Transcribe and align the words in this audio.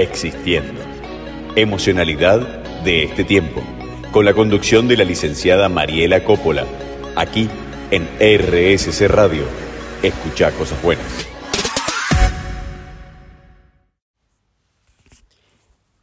Existiendo. 0.00 0.80
Emocionalidad 1.56 2.62
de 2.84 3.02
este 3.02 3.24
tiempo. 3.24 3.60
Con 4.12 4.24
la 4.24 4.32
conducción 4.32 4.86
de 4.86 4.96
la 4.96 5.02
licenciada 5.02 5.68
Mariela 5.68 6.22
Coppola. 6.22 6.64
Aquí 7.16 7.48
en 7.90 8.04
RSC 8.20 9.08
Radio. 9.08 9.42
Escucha 10.00 10.52
cosas 10.52 10.80
buenas. 10.84 11.04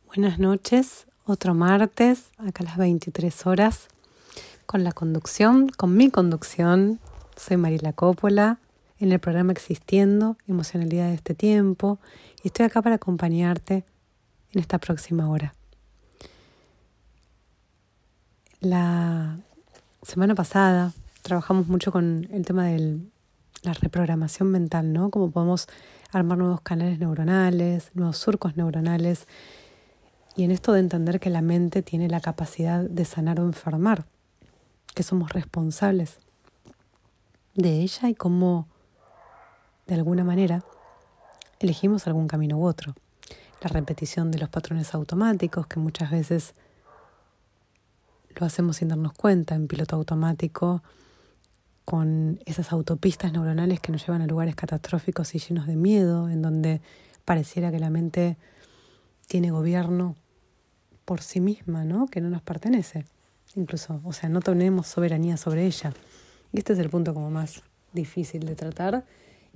Buenas 0.07 0.39
noches, 0.39 1.07
otro 1.23 1.54
martes, 1.54 2.32
acá 2.38 2.64
a 2.64 2.66
las 2.66 2.77
23 2.77 3.48
horas, 3.48 3.88
con 4.66 4.84
la 4.84 4.91
conducción, 4.91 5.70
con 5.70 5.96
mi 5.96 6.09
conducción. 6.09 7.00
Soy 7.38 7.55
Mariela 7.55 7.93
Coppola 7.93 8.59
en 9.00 9.14
el 9.14 9.20
programa 9.20 9.54
Existiendo, 9.54 10.36
Emocionalidad 10.50 11.07
de 11.07 11.16
este 11.16 11.34
tiempo, 11.34 11.98
y 12.46 12.50
estoy 12.50 12.68
acá 12.68 12.84
para 12.84 12.98
acompañarte 12.98 13.86
en 14.52 14.61
esta 14.61 14.78
próxima 14.78 15.28
hora. 15.28 15.55
La 18.60 19.39
semana 20.04 20.36
pasada 20.36 20.93
trabajamos 21.24 21.66
mucho 21.66 21.92
con 21.92 22.28
el 22.32 22.46
tema 22.46 22.66
de 22.66 23.00
la 23.64 23.74
reprogramación 23.74 24.52
mental, 24.52 24.93
¿no? 24.93 25.10
Cómo 25.10 25.32
podemos 25.32 25.66
armar 26.11 26.38
nuevos 26.38 26.61
canales 26.61 27.00
neuronales, 27.00 27.89
nuevos 27.96 28.19
surcos 28.19 28.55
neuronales, 28.55 29.27
y 30.36 30.43
en 30.43 30.52
esto 30.52 30.71
de 30.71 30.82
entender 30.82 31.19
que 31.19 31.32
la 31.32 31.41
mente 31.41 31.82
tiene 31.82 32.09
la 32.09 32.22
capacidad 32.22 32.81
de 32.81 33.05
sanar 33.05 33.39
o 33.39 33.44
enfermar, 33.44 34.05
que 34.94 35.02
somos 35.02 35.33
responsables 35.33 36.19
de 37.55 37.80
ella 37.81 38.08
y 38.08 38.14
cómo 38.14 38.67
de 39.88 39.95
alguna 39.95 40.23
manera, 40.23 40.64
elegimos 41.66 42.08
algún 42.08 42.28
camino 42.28 42.58
u 42.58 42.66
otro. 42.66 42.95
La 43.61 43.69
repetición 43.69 44.31
de 44.31 44.39
los 44.39 44.50
patrones 44.50 44.94
automáticos, 44.94 45.67
que 45.67 45.80
muchas 45.80 46.11
veces 46.11 46.53
lo 48.35 48.45
hacemos 48.45 48.77
sin 48.77 48.89
darnos 48.89 49.13
cuenta, 49.13 49.55
en 49.55 49.67
piloto 49.67 49.95
automático, 49.95 50.83
con 51.83 52.39
esas 52.45 52.71
autopistas 52.71 53.31
neuronales 53.31 53.80
que 53.80 53.91
nos 53.91 54.05
llevan 54.05 54.21
a 54.21 54.27
lugares 54.27 54.55
catastróficos 54.55 55.36
y 55.36 55.39
llenos 55.39 55.67
de 55.67 55.75
miedo, 55.75 56.30
en 56.30 56.41
donde 56.41 56.81
pareciera 57.25 57.71
que 57.71 57.80
la 57.80 57.89
mente 57.89 58.38
tiene 59.27 59.52
gobierno 59.52 60.16
por 61.05 61.21
sí 61.21 61.39
misma, 61.39 61.86
¿no? 61.86 62.08
Que 62.08 62.21
no 62.21 62.30
nos 62.30 62.41
pertenece. 62.41 63.05
Incluso, 63.55 64.02
o 64.03 64.13
sea, 64.13 64.30
no 64.30 64.41
tenemos 64.41 64.88
soberanía 64.88 65.38
sobre 65.38 65.66
ella. 65.66 65.93
Y 66.52 66.59
este 66.59 66.73
es 66.73 66.80
el 66.80 66.89
punto 66.89 67.13
como 67.13 67.30
más 67.30 67.61
difícil 67.93 68.45
de 68.45 68.55
tratar 68.55 69.05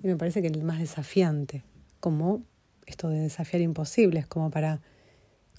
y 0.02 0.07
me 0.07 0.15
parece 0.15 0.41
que 0.41 0.47
el 0.47 0.63
más 0.63 0.80
desafiante, 0.80 1.63
como 2.00 2.42
esto 2.86 3.09
de 3.09 3.19
desafiar 3.19 3.61
imposibles, 3.61 4.28
como 4.28 4.50
para 4.50 4.81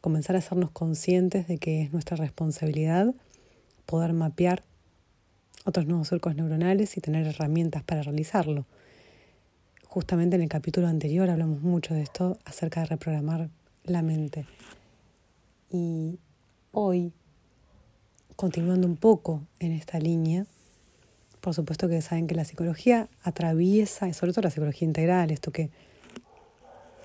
comenzar 0.00 0.36
a 0.36 0.40
hacernos 0.40 0.70
conscientes 0.70 1.46
de 1.46 1.58
que 1.58 1.82
es 1.82 1.92
nuestra 1.92 2.16
responsabilidad 2.16 3.14
poder 3.86 4.12
mapear 4.12 4.62
otros 5.64 5.86
nuevos 5.86 6.08
surcos 6.08 6.34
neuronales 6.34 6.96
y 6.96 7.00
tener 7.00 7.26
herramientas 7.26 7.82
para 7.82 8.02
realizarlo. 8.02 8.66
Justamente 9.86 10.36
en 10.36 10.42
el 10.42 10.48
capítulo 10.48 10.86
anterior 10.86 11.28
hablamos 11.28 11.60
mucho 11.62 11.94
de 11.94 12.02
esto 12.02 12.38
acerca 12.44 12.80
de 12.80 12.86
reprogramar 12.86 13.50
la 13.84 14.02
mente. 14.02 14.46
Y 15.70 16.18
hoy, 16.72 17.12
continuando 18.36 18.86
un 18.86 18.96
poco 18.96 19.42
en 19.58 19.72
esta 19.72 19.98
línea, 19.98 20.46
por 21.40 21.54
supuesto 21.54 21.88
que 21.88 22.00
saben 22.02 22.26
que 22.26 22.34
la 22.34 22.44
psicología 22.44 23.08
atraviesa, 23.22 24.08
y 24.08 24.12
sobre 24.12 24.32
todo 24.32 24.42
la 24.42 24.50
psicología 24.50 24.86
integral, 24.86 25.30
esto 25.30 25.52
que, 25.52 25.70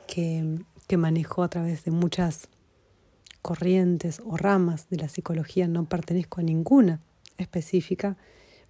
que, 0.07 0.59
que 0.87 0.97
manejo 0.97 1.43
a 1.43 1.49
través 1.49 1.83
de 1.83 1.91
muchas 1.91 2.49
corrientes 3.41 4.21
o 4.25 4.37
ramas 4.37 4.89
de 4.89 4.97
la 4.97 5.09
psicología, 5.09 5.67
no 5.67 5.85
pertenezco 5.85 6.41
a 6.41 6.43
ninguna 6.43 6.99
específica, 7.37 8.17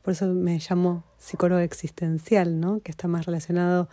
por 0.02 0.14
eso 0.14 0.28
me 0.28 0.60
llamo 0.60 1.04
psicólogo 1.18 1.62
existencial, 1.62 2.60
¿no? 2.60 2.80
que 2.82 2.92
está 2.92 3.08
más 3.08 3.26
relacionado 3.26 3.90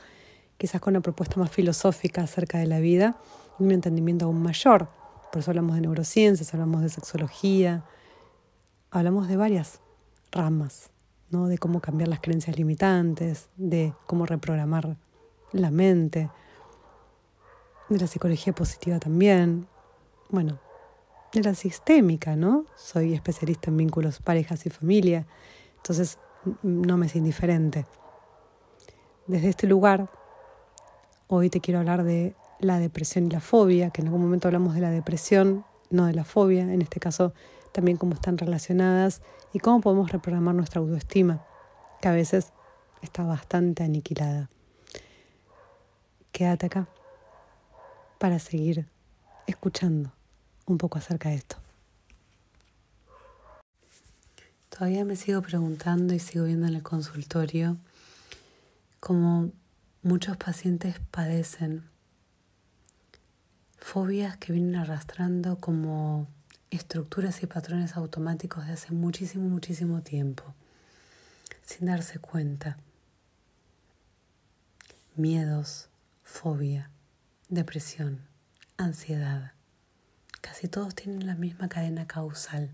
quizás 0.59 0.81
con 0.81 0.93
una 0.93 1.01
propuesta 1.01 1.41
más 1.41 1.51
filosófica 1.51 2.23
acerca 2.23 2.59
de 2.59 2.67
la 2.67 2.81
vida 2.81 3.17
y 3.59 3.63
un 3.63 3.71
entendimiento 3.71 4.27
aún 4.27 4.43
mayor. 4.43 4.89
Por 5.31 5.41
eso 5.41 5.51
hablamos 5.51 5.75
de 5.77 5.83
neurociencias, 5.83 6.53
hablamos 6.53 6.83
de 6.83 6.91
sexología, 6.91 7.85
hablamos 8.91 9.29
de 9.29 9.37
varias 9.37 9.81
ramas 10.31 10.93
de 11.33 11.57
cómo 11.57 11.81
cambiar 11.81 12.09
las 12.09 12.21
creencias 12.21 12.59
limitantes, 12.59 13.49
de 13.57 13.95
cómo 14.07 14.27
reprogramar 14.27 14.99
la 15.53 15.71
mente, 15.71 16.31
de 17.93 18.01
la 18.01 18.07
psicología 18.07 18.53
positiva 18.53 18.99
también, 18.99 19.67
bueno, 20.31 20.59
de 21.33 21.43
la 21.43 21.55
sistémica, 21.55 22.37
¿no? 22.37 22.67
Soy 22.77 23.15
especialista 23.15 23.71
en 23.71 23.77
vínculos, 23.77 24.21
parejas 24.21 24.67
y 24.67 24.71
familia, 24.71 25.27
entonces 25.77 26.19
no 26.63 26.97
me 26.97 27.07
es 27.07 27.17
indiferente. 27.17 27.87
Desde 29.27 29.49
este 29.49 29.67
lugar, 29.67 30.11
hoy 31.29 31.51
te 31.51 31.61
quiero 31.61 31.81
hablar 31.81 32.05
de 32.05 32.35
la 32.59 32.79
depresión 32.79 33.27
y 33.27 33.31
la 33.31 33.41
fobia, 33.41 33.91
que 33.91 34.03
en 34.03 34.09
algún 34.09 34.23
momento 34.23 34.49
hablamos 34.49 34.75
de 34.75 34.81
la 34.81 34.91
depresión, 34.91 35.65
no 35.91 36.07
de 36.07 36.15
la 36.15 36.25
fobia, 36.25 36.63
en 36.63 36.83
este 36.83 37.01
caso 37.01 37.33
también 37.73 37.97
cómo 37.97 38.15
están 38.15 38.39
relacionadas 38.39 39.23
y 39.53 39.59
cómo 39.59 39.81
podemos 39.81 40.11
reprogramar 40.11 40.55
nuestra 40.55 40.81
autoestima, 40.81 41.45
que 42.01 42.09
a 42.09 42.13
veces 42.13 42.53
está 43.01 43.23
bastante 43.25 43.83
aniquilada. 43.83 44.51
Quédate 46.33 46.67
acá 46.67 46.89
para 48.23 48.39
seguir 48.39 48.87
escuchando 49.49 50.13
un 50.67 50.79
poco 50.79 50.97
acerca 50.97 51.31
de 51.31 51.35
esto. 51.35 51.57
Todavía 54.69 55.05
me 55.05 55.17
sigo 55.17 55.43
preguntando 55.43 56.15
y 56.15 56.21
sigo 56.21 56.45
viendo 56.45 56.69
en 56.69 56.77
el 56.77 56.85
consultorio 56.85 57.77
cómo 59.01 59.51
muchos 60.05 60.37
pacientes 60.37 61.01
padecen 61.11 61.83
fobias 63.77 64.37
que 64.37 64.53
vienen 64.53 64.77
arrastrando 64.77 65.57
como 65.57 66.29
estructuras 66.71 67.43
y 67.43 67.49
patrones 67.49 67.97
automáticos 67.97 68.67
de 68.67 68.75
hace 68.75 68.93
muchísimo, 68.93 69.49
muchísimo 69.49 70.03
tiempo, 70.03 70.45
sin 71.65 71.89
darse 71.89 72.21
cuenta. 72.21 72.77
Miedos, 75.17 75.89
fobia, 76.23 76.89
depresión, 77.53 78.19
ansiedad. 78.79 79.53
Casi 80.41 80.69
todos 80.69 80.95
tienen 80.95 81.27
la 81.27 81.35
misma 81.35 81.69
cadena 81.69 82.07
causal 82.07 82.71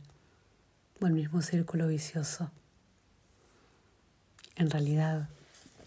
o 1.01 1.07
el 1.09 1.15
mismo 1.15 1.43
círculo 1.43 1.89
vicioso. 1.89 2.53
En 4.55 4.71
realidad, 4.71 5.31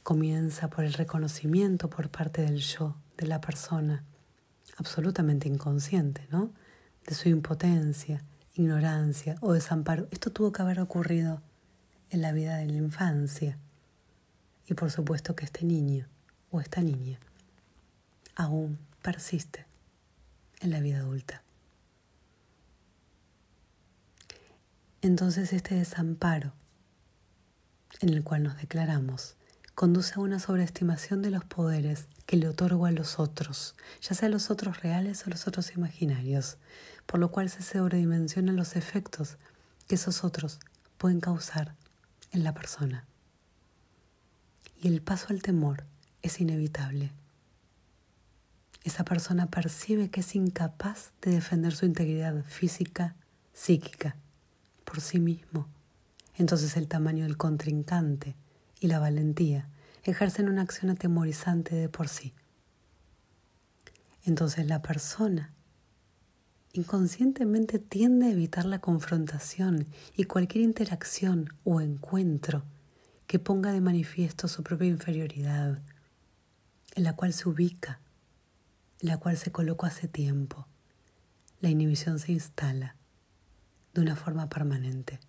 comienza 0.04 0.70
por 0.70 0.84
el 0.84 0.92
reconocimiento 0.92 1.90
por 1.90 2.10
parte 2.10 2.42
del 2.42 2.58
yo, 2.58 2.98
de 3.18 3.28
la 3.28 3.40
persona, 3.40 4.04
absolutamente 4.76 5.48
inconsciente, 5.48 6.28
¿no? 6.30 6.52
de 7.08 7.16
su 7.16 7.30
impotencia, 7.30 8.26
ignorancia 8.56 9.38
o 9.40 9.54
desamparo. 9.54 10.10
Esto 10.12 10.32
tuvo 10.32 10.52
que 10.52 10.64
haber 10.64 10.82
ocurrido 10.82 11.42
en 12.10 12.22
la 12.22 12.34
vida 12.34 12.58
de 12.58 12.66
la 12.66 12.76
infancia. 12.76 13.58
Y 14.68 14.74
por 14.74 14.92
supuesto 14.92 15.34
que 15.34 15.46
este 15.46 15.64
niño 15.64 16.10
o 16.50 16.60
esta 16.60 16.82
niña 16.82 17.20
aún 18.36 18.78
persiste 19.02 19.66
en 20.60 20.72
la 20.72 20.80
vida 20.80 21.00
adulta. 21.00 21.42
Entonces 25.02 25.52
este 25.54 25.76
desamparo 25.76 26.54
en 28.02 28.10
el 28.10 28.24
cual 28.24 28.44
nos 28.44 28.58
declaramos 28.58 29.36
conduce 29.76 30.14
a 30.16 30.20
una 30.20 30.40
sobreestimación 30.40 31.22
de 31.22 31.32
los 31.32 31.44
poderes 31.46 32.08
que 32.26 32.38
le 32.38 32.48
otorgo 32.48 32.86
a 32.86 32.92
los 32.92 33.20
otros, 33.20 33.76
ya 34.02 34.14
sea 34.14 34.30
los 34.30 34.52
otros 34.52 34.82
reales 34.82 35.26
o 35.26 35.30
los 35.30 35.48
otros 35.48 35.76
imaginarios, 35.76 36.58
por 37.06 37.20
lo 37.20 37.32
cual 37.32 37.50
se 37.50 37.64
sobredimensionan 37.64 38.56
los 38.56 38.76
efectos 38.76 39.38
que 39.88 39.96
esos 39.96 40.24
otros 40.24 40.60
pueden 40.98 41.20
causar 41.20 41.74
en 42.32 42.44
la 42.44 42.54
persona. 42.54 43.06
Y 44.82 44.88
el 44.88 45.02
paso 45.02 45.28
al 45.30 45.42
temor 45.42 45.84
es 46.22 46.40
inevitable. 46.40 47.12
Esa 48.84 49.04
persona 49.06 49.48
percibe 49.48 50.10
que 50.10 50.22
es 50.22 50.36
incapaz 50.36 51.12
de 51.22 51.32
defender 51.32 51.76
su 51.76 51.86
integridad 51.86 52.44
física, 52.44 53.16
psíquica, 53.54 54.16
por 54.86 55.02
sí 55.02 55.20
mismo. 55.20 55.68
Entonces 56.36 56.76
el 56.78 56.88
tamaño 56.88 57.24
del 57.24 57.38
contrincante 57.38 58.36
y 58.80 58.88
la 58.88 59.00
valentía 59.00 59.70
ejercen 60.04 60.50
una 60.50 60.64
acción 60.64 60.90
atemorizante 60.90 61.76
de 61.76 61.90
por 61.90 62.08
sí. 62.08 62.34
Entonces 64.24 64.66
la 64.66 64.82
persona 64.82 65.54
inconscientemente 66.74 67.78
tiende 67.78 68.28
a 68.28 68.32
evitar 68.32 68.66
la 68.66 68.80
confrontación 68.80 69.88
y 70.16 70.24
cualquier 70.24 70.64
interacción 70.64 71.54
o 71.64 71.82
encuentro 71.82 72.64
que 73.28 73.40
ponga 73.40 73.72
de 73.72 73.82
manifiesto 73.82 74.48
su 74.48 74.64
propia 74.64 74.88
inferioridad, 74.88 75.80
en 76.96 77.04
la 77.04 77.16
cual 77.16 77.34
se 77.34 77.48
ubica 77.48 78.00
la 79.02 79.18
cual 79.18 79.38
se 79.38 79.52
colocó 79.52 79.86
hace 79.86 80.08
tiempo. 80.08 80.68
La 81.60 81.70
inhibición 81.70 82.20
se 82.20 82.32
instala 82.32 82.96
de 83.94 84.02
una 84.02 84.16
forma 84.16 84.48
permanente 84.48 85.20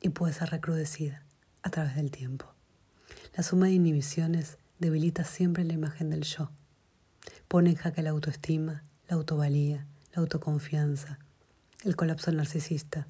y 0.00 0.10
puede 0.10 0.32
ser 0.32 0.50
recrudecida 0.50 1.24
a 1.62 1.70
través 1.70 1.96
del 1.96 2.10
tiempo. 2.10 2.46
La 3.36 3.42
suma 3.42 3.66
de 3.66 3.72
inhibiciones 3.72 4.58
debilita 4.78 5.24
siempre 5.24 5.64
la 5.64 5.72
imagen 5.72 6.10
del 6.10 6.22
yo, 6.22 6.50
pone 7.48 7.70
en 7.70 7.76
jaque 7.76 8.02
la 8.02 8.10
autoestima, 8.10 8.84
la 9.08 9.16
autovalía, 9.16 9.86
la 10.12 10.20
autoconfianza, 10.22 11.18
el 11.84 11.96
colapso 11.96 12.30
narcisista. 12.32 13.06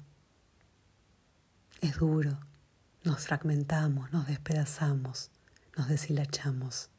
Es 1.81 1.97
duro, 1.97 2.39
nos 3.03 3.27
fragmentamos, 3.27 4.11
nos 4.11 4.27
despedazamos, 4.27 5.31
nos 5.77 5.87
deshilachamos. 5.89 6.89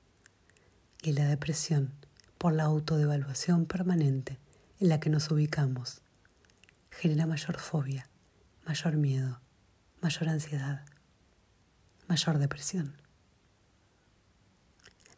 Y 1.02 1.12
la 1.12 1.26
depresión, 1.26 1.92
por 2.40 2.54
la 2.54 2.64
autodevaluación 2.64 3.66
permanente 3.66 4.38
en 4.78 4.88
la 4.88 4.98
que 4.98 5.10
nos 5.10 5.30
ubicamos, 5.30 6.00
genera 6.90 7.26
mayor 7.26 7.58
fobia, 7.58 8.08
mayor 8.64 8.96
miedo, 8.96 9.42
mayor 10.00 10.30
ansiedad, 10.30 10.86
mayor 12.08 12.38
depresión. 12.38 12.96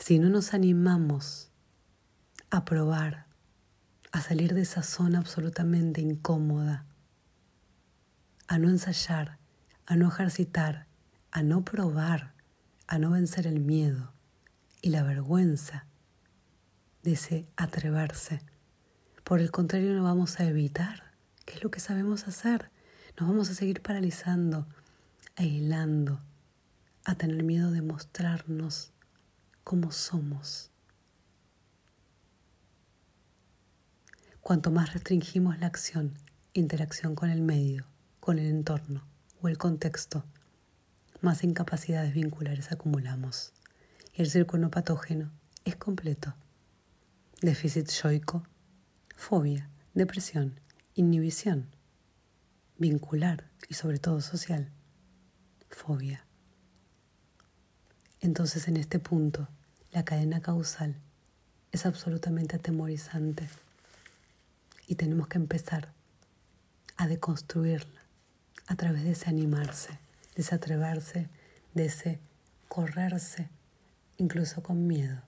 Si 0.00 0.18
no 0.18 0.30
nos 0.30 0.52
animamos 0.52 1.52
a 2.50 2.64
probar, 2.64 3.26
a 4.10 4.20
salir 4.20 4.52
de 4.52 4.62
esa 4.62 4.82
zona 4.82 5.20
absolutamente 5.20 6.00
incómoda, 6.00 6.86
a 8.48 8.58
no 8.58 8.68
ensayar, 8.68 9.38
a 9.86 9.94
no 9.94 10.08
ejercitar, 10.08 10.88
a 11.30 11.44
no 11.44 11.64
probar, 11.64 12.34
a 12.88 12.98
no 12.98 13.12
vencer 13.12 13.46
el 13.46 13.60
miedo 13.60 14.12
y 14.80 14.90
la 14.90 15.04
vergüenza 15.04 15.86
de 17.02 17.46
atreverse. 17.56 18.40
Por 19.24 19.40
el 19.40 19.50
contrario, 19.50 19.92
no 19.94 20.04
vamos 20.04 20.38
a 20.38 20.44
evitar, 20.44 21.12
que 21.44 21.54
es 21.54 21.62
lo 21.62 21.70
que 21.70 21.80
sabemos 21.80 22.28
hacer. 22.28 22.70
Nos 23.18 23.28
vamos 23.28 23.50
a 23.50 23.54
seguir 23.54 23.82
paralizando, 23.82 24.66
aislando, 25.36 26.20
a 27.04 27.14
tener 27.14 27.42
miedo 27.42 27.70
de 27.70 27.82
mostrarnos 27.82 28.92
como 29.64 29.90
somos. 29.90 30.70
Cuanto 34.40 34.70
más 34.70 34.92
restringimos 34.92 35.58
la 35.58 35.66
acción, 35.66 36.14
interacción 36.52 37.14
con 37.14 37.30
el 37.30 37.42
medio, 37.42 37.86
con 38.20 38.38
el 38.38 38.46
entorno 38.46 39.04
o 39.40 39.48
el 39.48 39.58
contexto, 39.58 40.24
más 41.20 41.44
incapacidades 41.44 42.12
vinculares 42.12 42.72
acumulamos. 42.72 43.52
Y 44.14 44.22
el 44.22 44.30
círculo 44.30 44.70
patógeno 44.70 45.30
es 45.64 45.76
completo. 45.76 46.34
Déficit 47.42 47.90
yoico, 47.90 48.44
fobia, 49.16 49.68
depresión, 49.94 50.60
inhibición, 50.94 51.66
vincular 52.78 53.50
y 53.68 53.74
sobre 53.74 53.98
todo 53.98 54.20
social, 54.20 54.70
fobia. 55.68 56.24
Entonces 58.20 58.68
en 58.68 58.76
este 58.76 59.00
punto, 59.00 59.48
la 59.90 60.04
cadena 60.04 60.40
causal 60.40 60.94
es 61.72 61.84
absolutamente 61.84 62.54
atemorizante 62.54 63.48
y 64.86 64.94
tenemos 64.94 65.26
que 65.26 65.38
empezar 65.38 65.92
a 66.96 67.08
deconstruirla 67.08 68.02
a 68.68 68.76
través 68.76 69.02
de 69.02 69.10
ese 69.10 69.28
animarse, 69.28 69.98
de 70.36 70.42
ese 70.42 70.54
atreverse, 70.54 71.28
de 71.74 71.86
ese 71.86 72.20
correrse, 72.68 73.48
incluso 74.16 74.62
con 74.62 74.86
miedo, 74.86 75.22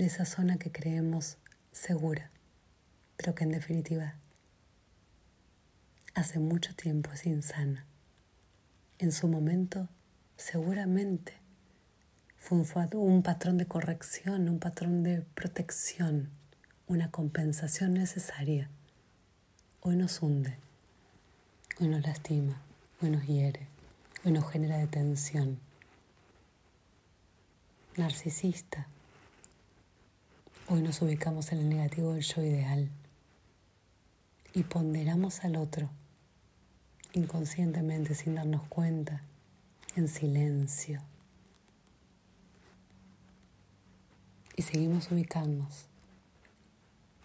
de 0.00 0.06
esa 0.06 0.24
zona 0.24 0.56
que 0.56 0.72
creemos 0.72 1.36
segura, 1.72 2.30
pero 3.18 3.34
que 3.34 3.44
en 3.44 3.50
definitiva 3.50 4.14
hace 6.14 6.38
mucho 6.38 6.74
tiempo 6.74 7.10
es 7.12 7.26
insana. 7.26 7.84
En 8.98 9.12
su 9.12 9.28
momento 9.28 9.90
seguramente 10.38 11.34
fue 12.38 12.64
un, 12.94 13.22
patrón 13.22 13.58
de 13.58 13.66
corrección, 13.66 14.48
un 14.48 14.58
patrón 14.58 15.02
de 15.02 15.20
protección, 15.20 16.30
una 16.86 17.10
compensación 17.10 17.92
necesaria. 17.92 18.70
Hoy 19.82 19.96
nos 19.96 20.22
hunde, 20.22 20.56
hoy 21.78 21.88
nos 21.88 22.00
lastima, 22.00 22.62
hoy 23.02 23.10
nos 23.10 23.26
hiere, 23.26 23.66
hoy 24.24 24.32
nos 24.32 24.50
genera 24.50 24.78
detención. 24.78 25.60
Narcisista. 27.98 28.88
Hoy 30.72 30.82
nos 30.82 31.02
ubicamos 31.02 31.50
en 31.50 31.58
el 31.58 31.68
negativo 31.68 32.14
del 32.14 32.22
yo 32.22 32.44
ideal 32.44 32.88
y 34.54 34.62
ponderamos 34.62 35.42
al 35.42 35.56
otro 35.56 35.90
inconscientemente 37.12 38.14
sin 38.14 38.36
darnos 38.36 38.62
cuenta 38.68 39.20
en 39.96 40.06
silencio. 40.06 41.02
Y 44.54 44.62
seguimos 44.62 45.10
ubicándonos 45.10 45.86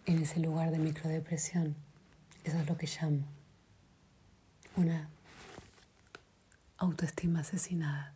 en 0.08 0.24
ese 0.24 0.40
lugar 0.40 0.72
de 0.72 0.80
microdepresión. 0.80 1.76
Eso 2.44 2.58
es 2.58 2.68
lo 2.68 2.76
que 2.80 2.88
llamo 2.88 3.28
una 4.76 5.08
autoestima 6.80 7.42
asesinada. 7.42 8.12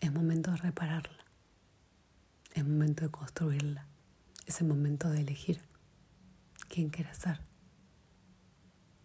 Es 0.00 0.12
momento 0.12 0.52
de 0.52 0.58
repararla. 0.58 1.25
Es 2.56 2.64
momento 2.64 3.04
de 3.04 3.10
construirla. 3.10 3.86
Es 4.46 4.62
el 4.62 4.66
momento 4.66 5.10
de 5.10 5.20
elegir 5.20 5.60
quién 6.68 6.88
quiere 6.88 7.14
ser 7.14 7.38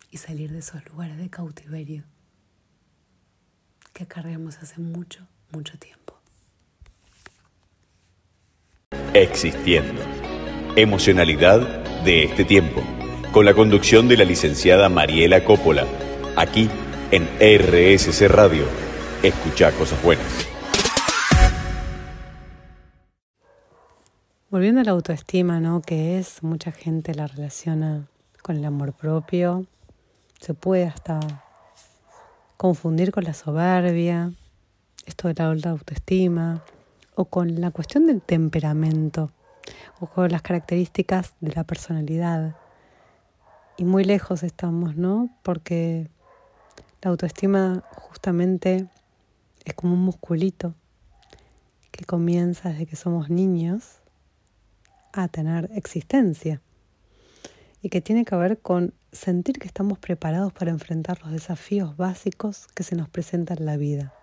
y 0.09 0.18
salir 0.18 0.51
de 0.51 0.59
esos 0.59 0.86
lugares 0.86 1.18
de 1.18 1.30
cautiverio 1.30 2.06
que 3.92 4.03
acarreamos 4.03 4.57
hace 4.59 4.80
mucho, 4.80 5.27
mucho 5.51 5.77
tiempo. 5.77 6.18
Existiendo. 9.13 10.01
Emocionalidad 10.77 11.83
de 12.06 12.24
este 12.24 12.45
tiempo. 12.45 12.81
Con 13.33 13.44
la 13.44 13.54
conducción 13.54 14.07
de 14.07 14.15
la 14.15 14.24
licenciada 14.24 14.88
Mariela 14.88 15.44
Coppola. 15.44 15.86
Aquí 16.38 16.69
en 17.12 17.25
RSC 17.38 18.30
Radio. 18.30 18.63
Escucha 19.21 19.74
cosas 19.74 20.01
buenas. 20.01 20.50
Volviendo 24.51 24.81
a 24.81 24.83
la 24.83 24.92
autoestima, 24.92 25.62
¿no? 25.62 25.81
Que 25.81 26.19
es, 26.19 26.44
mucha 26.44 26.73
gente 26.73 27.16
la 27.16 27.26
relaciona 27.26 28.09
con 28.44 28.57
el 28.57 28.66
amor 28.66 28.92
propio. 28.92 29.66
Se 30.42 30.54
puede 30.54 30.83
hasta 30.83 31.21
confundir 32.57 33.14
con 33.14 33.23
la 33.23 33.33
soberbia, 33.33 34.33
esto 35.06 35.30
de 35.30 35.35
la 35.35 35.49
alta 35.49 35.69
autoestima, 35.69 36.66
o 37.16 37.23
con 37.23 37.61
la 37.61 37.71
cuestión 37.71 38.07
del 38.07 38.21
temperamento, 38.21 39.31
o 40.02 40.07
con 40.07 40.30
las 40.30 40.42
características 40.42 41.33
de 41.40 41.54
la 41.54 41.64
personalidad. 41.64 42.57
Y 43.78 43.85
muy 43.85 44.04
lejos 44.04 44.44
estamos, 44.44 44.97
¿no? 44.97 45.30
Porque 45.44 46.09
la 47.02 47.11
autoestima 47.11 47.85
justamente 47.94 48.90
es 49.64 49.73
como 49.76 49.94
un 49.94 50.02
musculito 50.02 50.76
que 51.92 52.04
comienza 52.04 52.68
desde 52.68 52.85
que 52.85 52.97
somos 52.97 53.30
niños 53.30 54.01
a 55.13 55.27
tener 55.27 55.69
existencia 55.75 56.61
y 57.81 57.89
que 57.89 58.01
tiene 58.01 58.25
que 58.25 58.35
ver 58.35 58.59
con 58.59 58.94
sentir 59.11 59.59
que 59.59 59.68
estamos 59.68 59.99
preparados 59.99 60.53
para 60.53 60.71
enfrentar 60.71 61.21
los 61.21 61.31
desafíos 61.31 61.97
básicos 61.97 62.68
que 62.75 62.83
se 62.83 62.95
nos 62.95 63.09
presentan 63.09 63.59
en 63.59 63.65
la 63.65 63.77
vida 63.77 64.13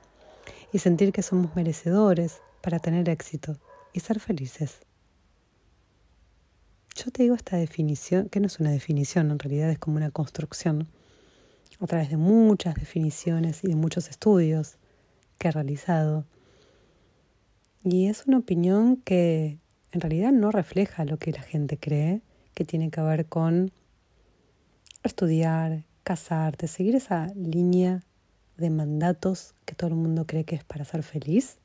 y 0.72 0.78
sentir 0.78 1.12
que 1.12 1.22
somos 1.22 1.54
merecedores 1.56 2.40
para 2.62 2.78
tener 2.78 3.08
éxito 3.08 3.56
y 3.92 4.00
ser 4.00 4.20
felices. 4.20 4.80
Yo 6.94 7.10
te 7.10 7.22
digo 7.22 7.34
esta 7.34 7.56
definición, 7.56 8.28
que 8.28 8.40
no 8.40 8.46
es 8.46 8.58
una 8.58 8.70
definición, 8.70 9.30
en 9.30 9.38
realidad 9.38 9.70
es 9.70 9.78
como 9.78 9.96
una 9.96 10.10
construcción, 10.10 10.88
a 11.80 11.86
través 11.86 12.10
de 12.10 12.16
muchas 12.16 12.74
definiciones 12.74 13.62
y 13.62 13.68
de 13.68 13.76
muchos 13.76 14.08
estudios 14.08 14.78
que 15.38 15.48
he 15.48 15.52
realizado. 15.52 16.24
Y 17.84 18.08
es 18.08 18.26
una 18.26 18.38
opinión 18.38 18.96
que 18.96 19.58
en 19.92 20.00
realidad 20.00 20.32
no 20.32 20.50
refleja 20.50 21.04
lo 21.04 21.18
que 21.18 21.32
la 21.32 21.42
gente 21.42 21.78
cree, 21.78 22.20
que 22.54 22.64
tiene 22.64 22.90
que 22.90 23.00
ver 23.00 23.26
con 23.26 23.72
estudiar, 25.02 25.84
casarte, 26.02 26.68
seguir 26.68 26.96
esa 26.96 27.26
línea 27.34 28.02
de 28.56 28.70
mandatos 28.70 29.54
que 29.64 29.74
todo 29.74 29.90
el 29.90 29.96
mundo 29.96 30.26
cree 30.26 30.44
que 30.44 30.56
es 30.56 30.64
para 30.64 30.84
ser 30.84 31.02
feliz. 31.02 31.58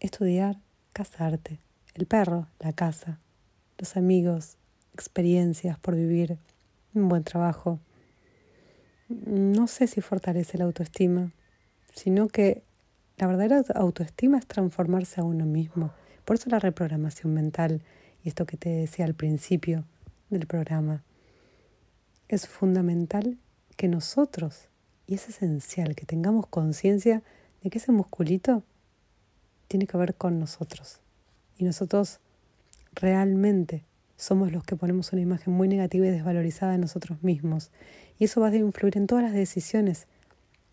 Estudiar, 0.00 0.60
casarte, 0.92 1.58
el 1.94 2.06
perro, 2.06 2.46
la 2.60 2.72
casa, 2.72 3.18
los 3.78 3.96
amigos, 3.96 4.56
experiencias 4.92 5.78
por 5.78 5.96
vivir, 5.96 6.38
un 6.94 7.08
buen 7.08 7.24
trabajo. 7.24 7.80
No 9.08 9.66
sé 9.66 9.86
si 9.86 10.00
fortalece 10.00 10.58
la 10.58 10.64
autoestima, 10.64 11.32
sino 11.94 12.28
que 12.28 12.62
La 13.18 13.26
verdadera 13.26 13.64
autoestima 13.74 14.38
es 14.38 14.46
transformarse 14.46 15.20
a 15.20 15.24
uno 15.24 15.44
mismo. 15.44 15.90
Por 16.24 16.36
eso 16.36 16.50
la 16.50 16.60
reprogramación 16.60 17.34
mental 17.34 17.82
y 18.22 18.28
esto 18.28 18.46
que 18.46 18.56
te 18.56 18.68
decía 18.68 19.06
al 19.06 19.14
principio 19.14 19.84
del 20.30 20.46
programa. 20.46 21.02
Es 22.28 22.46
fundamental 22.46 23.36
que 23.76 23.88
nosotros, 23.88 24.68
y 25.08 25.14
es 25.14 25.28
esencial 25.28 25.96
que 25.96 26.06
tengamos 26.06 26.46
conciencia 26.46 27.24
de 27.60 27.70
que 27.70 27.78
ese 27.78 27.90
musculito 27.90 28.62
tiene 29.66 29.88
que 29.88 29.96
ver 29.96 30.14
con 30.14 30.38
nosotros. 30.38 31.00
Y 31.56 31.64
nosotros 31.64 32.20
realmente 32.92 33.82
somos 34.16 34.52
los 34.52 34.62
que 34.62 34.76
ponemos 34.76 35.12
una 35.12 35.22
imagen 35.22 35.54
muy 35.54 35.66
negativa 35.66 36.06
y 36.06 36.10
desvalorizada 36.10 36.70
de 36.70 36.78
nosotros 36.78 37.20
mismos. 37.24 37.72
Y 38.16 38.26
eso 38.26 38.40
va 38.40 38.46
a 38.46 38.54
influir 38.54 38.96
en 38.96 39.08
todas 39.08 39.24
las 39.24 39.32
decisiones 39.32 40.06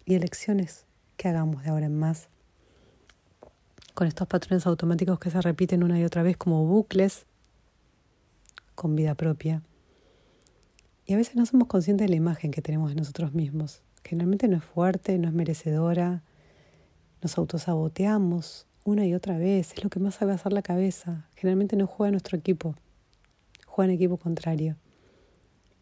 y 0.05 0.13
elecciones 0.13 0.85
que 1.17 1.27
hagamos 1.27 1.63
de 1.63 1.71
ahora 1.71 1.87
en 1.87 1.97
más. 1.97 2.29
Con 3.95 4.07
estos 4.07 4.27
patrones 4.27 4.67
automáticos 4.67 5.17
que 5.19 5.31
se 5.31 5.41
repiten 5.41 5.81
una 5.81 5.97
y 5.99 6.03
otra 6.03 6.21
vez 6.21 6.35
como 6.37 6.65
bucles 6.65 7.25
con 8.75 8.93
vida 8.95 9.15
propia. 9.15 9.63
Y 11.05 11.13
a 11.13 11.17
veces 11.17 11.37
no 11.37 11.45
somos 11.45 11.69
conscientes 11.69 12.05
de 12.05 12.09
la 12.09 12.17
imagen 12.17 12.51
que 12.51 12.61
tenemos 12.61 12.89
de 12.89 12.95
nosotros 12.95 13.33
mismos. 13.33 13.81
Generalmente 14.03 14.49
no 14.49 14.57
es 14.57 14.65
fuerte, 14.65 15.17
no 15.17 15.29
es 15.29 15.33
merecedora, 15.33 16.23
nos 17.21 17.37
autosaboteamos 17.37 18.67
una 18.83 19.05
y 19.05 19.15
otra 19.15 19.37
vez, 19.37 19.71
es 19.71 19.83
lo 19.83 19.89
que 19.89 20.01
más 20.01 20.15
sabe 20.15 20.33
hacer 20.33 20.51
la 20.51 20.61
cabeza. 20.61 21.29
Generalmente 21.35 21.77
no 21.77 21.87
juega 21.87 22.11
nuestro 22.11 22.37
equipo, 22.37 22.75
juega 23.65 23.91
en 23.91 23.95
equipo 23.95 24.17
contrario. 24.17 24.75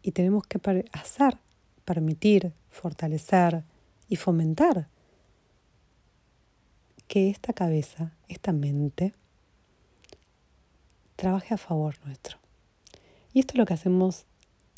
Y 0.02 0.12
tenemos 0.12 0.46
que 0.46 0.60
hacer, 0.92 1.38
permitir, 1.84 2.52
fortalecer 2.70 3.64
y 4.08 4.16
fomentar 4.16 4.88
que 7.14 7.30
esta 7.30 7.52
cabeza, 7.52 8.10
esta 8.26 8.52
mente, 8.52 9.14
trabaje 11.14 11.54
a 11.54 11.58
favor 11.58 11.94
nuestro. 12.04 12.38
Y 13.32 13.38
esto 13.38 13.52
es 13.52 13.58
lo 13.58 13.66
que 13.66 13.74
hacemos 13.74 14.24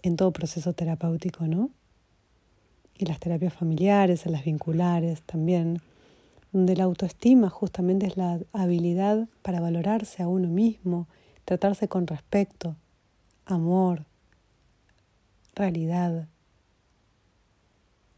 en 0.02 0.16
todo 0.16 0.32
proceso 0.32 0.74
terapéutico, 0.74 1.46
¿no? 1.46 1.70
Y 2.98 3.06
las 3.06 3.20
terapias 3.20 3.54
familiares, 3.54 4.26
en 4.26 4.32
las 4.32 4.44
vinculares 4.44 5.22
también, 5.22 5.80
donde 6.52 6.76
la 6.76 6.84
autoestima 6.84 7.48
justamente 7.48 8.04
es 8.04 8.18
la 8.18 8.38
habilidad 8.52 9.28
para 9.40 9.62
valorarse 9.62 10.22
a 10.22 10.28
uno 10.28 10.48
mismo, 10.48 11.08
tratarse 11.46 11.88
con 11.88 12.06
respeto, 12.06 12.76
amor, 13.46 14.04
realidad, 15.54 16.28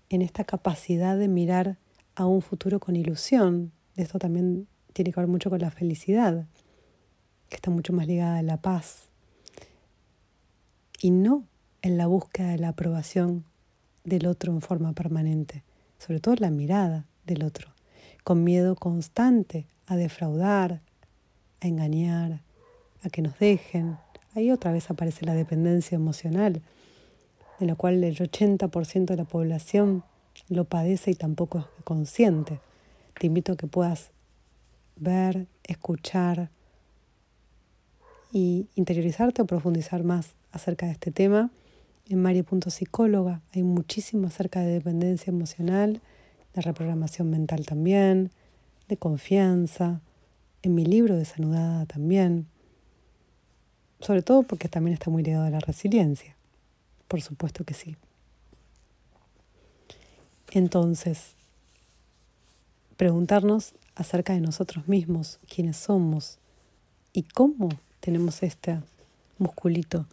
en 0.08 0.22
esta 0.22 0.42
capacidad 0.42 1.16
de 1.16 1.28
mirar 1.28 1.76
a 2.16 2.26
un 2.26 2.42
futuro 2.42 2.80
con 2.80 2.96
ilusión. 2.96 3.77
Esto 3.98 4.20
también 4.20 4.68
tiene 4.92 5.12
que 5.12 5.18
ver 5.18 5.28
mucho 5.28 5.50
con 5.50 5.58
la 5.58 5.72
felicidad, 5.72 6.46
que 7.48 7.56
está 7.56 7.68
mucho 7.68 7.92
más 7.92 8.06
ligada 8.06 8.38
a 8.38 8.42
la 8.42 8.56
paz 8.56 9.08
y 11.00 11.10
no 11.10 11.42
en 11.82 11.96
la 11.96 12.06
búsqueda 12.06 12.50
de 12.50 12.58
la 12.58 12.68
aprobación 12.68 13.44
del 14.04 14.26
otro 14.26 14.52
en 14.52 14.60
forma 14.60 14.92
permanente, 14.92 15.64
sobre 15.98 16.20
todo 16.20 16.36
la 16.36 16.50
mirada 16.50 17.06
del 17.26 17.42
otro, 17.42 17.70
con 18.22 18.44
miedo 18.44 18.76
constante 18.76 19.66
a 19.88 19.96
defraudar, 19.96 20.80
a 21.60 21.66
engañar, 21.66 22.42
a 23.02 23.10
que 23.10 23.20
nos 23.20 23.36
dejen. 23.40 23.96
Ahí 24.36 24.52
otra 24.52 24.70
vez 24.70 24.92
aparece 24.92 25.26
la 25.26 25.34
dependencia 25.34 25.96
emocional, 25.96 26.62
de 27.58 27.66
la 27.66 27.74
cual 27.74 28.04
el 28.04 28.16
80% 28.16 29.06
de 29.06 29.16
la 29.16 29.24
población 29.24 30.04
lo 30.48 30.66
padece 30.66 31.10
y 31.10 31.14
tampoco 31.16 31.58
es 31.58 31.82
consciente. 31.82 32.60
Te 33.18 33.26
invito 33.26 33.52
a 33.52 33.56
que 33.56 33.66
puedas 33.66 34.10
ver, 34.96 35.48
escuchar 35.64 36.50
y 38.30 38.68
interiorizarte 38.76 39.42
o 39.42 39.46
profundizar 39.46 40.04
más 40.04 40.34
acerca 40.52 40.86
de 40.86 40.92
este 40.92 41.10
tema. 41.10 41.50
En 42.08 42.22
Mario.psicóloga 42.22 43.42
hay 43.52 43.64
muchísimo 43.64 44.28
acerca 44.28 44.60
de 44.60 44.72
dependencia 44.72 45.30
emocional, 45.30 46.00
de 46.54 46.62
reprogramación 46.62 47.28
mental 47.28 47.66
también, 47.66 48.30
de 48.88 48.96
confianza, 48.96 50.00
en 50.62 50.74
mi 50.74 50.84
libro 50.84 51.16
de 51.16 51.24
Sanudada 51.24 51.86
también, 51.86 52.46
sobre 54.00 54.22
todo 54.22 54.44
porque 54.44 54.68
también 54.68 54.94
está 54.94 55.10
muy 55.10 55.22
ligado 55.22 55.44
a 55.44 55.50
la 55.50 55.60
resiliencia, 55.60 56.36
por 57.08 57.20
supuesto 57.20 57.64
que 57.64 57.74
sí. 57.74 57.96
Entonces, 60.52 61.34
preguntarnos 62.98 63.74
acerca 63.94 64.32
de 64.32 64.40
nosotros 64.40 64.88
mismos, 64.88 65.38
quiénes 65.48 65.76
somos 65.76 66.40
y 67.12 67.22
cómo 67.22 67.68
tenemos 68.00 68.42
este 68.42 68.80
musculito 69.38 70.06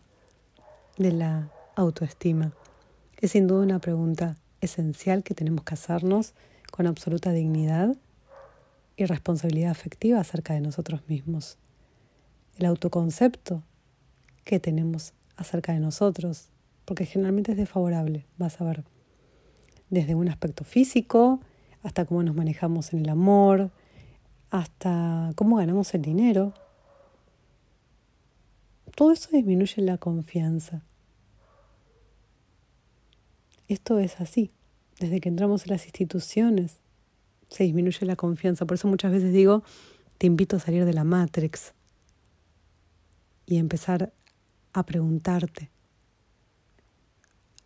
de 0.95 1.11
la 1.11 1.49
autoestima. 1.75 2.53
Es 3.17 3.31
sin 3.31 3.47
duda 3.47 3.63
una 3.63 3.79
pregunta 3.79 4.37
esencial 4.61 5.23
que 5.23 5.33
tenemos 5.33 5.63
que 5.63 5.73
hacernos 5.73 6.35
con 6.71 6.85
absoluta 6.85 7.31
dignidad 7.31 7.97
y 8.97 9.05
responsabilidad 9.05 9.71
afectiva 9.71 10.19
acerca 10.19 10.53
de 10.53 10.61
nosotros 10.61 11.01
mismos. 11.07 11.57
El 12.55 12.67
autoconcepto 12.67 13.63
que 14.43 14.59
tenemos 14.59 15.13
acerca 15.37 15.73
de 15.73 15.79
nosotros, 15.79 16.49
porque 16.85 17.07
generalmente 17.07 17.53
es 17.53 17.57
desfavorable, 17.57 18.27
vas 18.37 18.61
a 18.61 18.63
ver, 18.63 18.83
desde 19.89 20.13
un 20.13 20.29
aspecto 20.29 20.63
físico 20.63 21.39
hasta 21.85 22.05
cómo 22.05 22.23
nos 22.23 22.35
manejamos 22.35 22.93
en 22.93 22.99
el 23.01 23.09
amor, 23.09 23.69
hasta 24.49 25.31
cómo 25.35 25.57
ganamos 25.57 25.93
el 25.93 26.01
dinero, 26.01 26.53
todo 28.95 29.11
eso 29.11 29.29
disminuye 29.31 29.83
la 29.83 29.99
confianza. 29.99 30.81
Esto 33.67 33.99
es 33.99 34.19
así. 34.19 34.51
Desde 34.99 35.19
que 35.19 35.29
entramos 35.29 35.65
en 35.65 35.73
las 35.73 35.85
instituciones 35.85 36.77
se 37.49 37.65
disminuye 37.65 38.03
la 38.05 38.15
confianza. 38.15 38.65
Por 38.65 38.75
eso 38.75 38.87
muchas 38.87 39.11
veces 39.11 39.31
digo, 39.31 39.63
te 40.17 40.25
invito 40.25 40.55
a 40.55 40.59
salir 40.59 40.85
de 40.85 40.93
la 40.93 41.03
Matrix 41.03 41.73
y 43.45 43.57
empezar 43.57 44.11
a 44.73 44.83
preguntarte, 44.83 45.69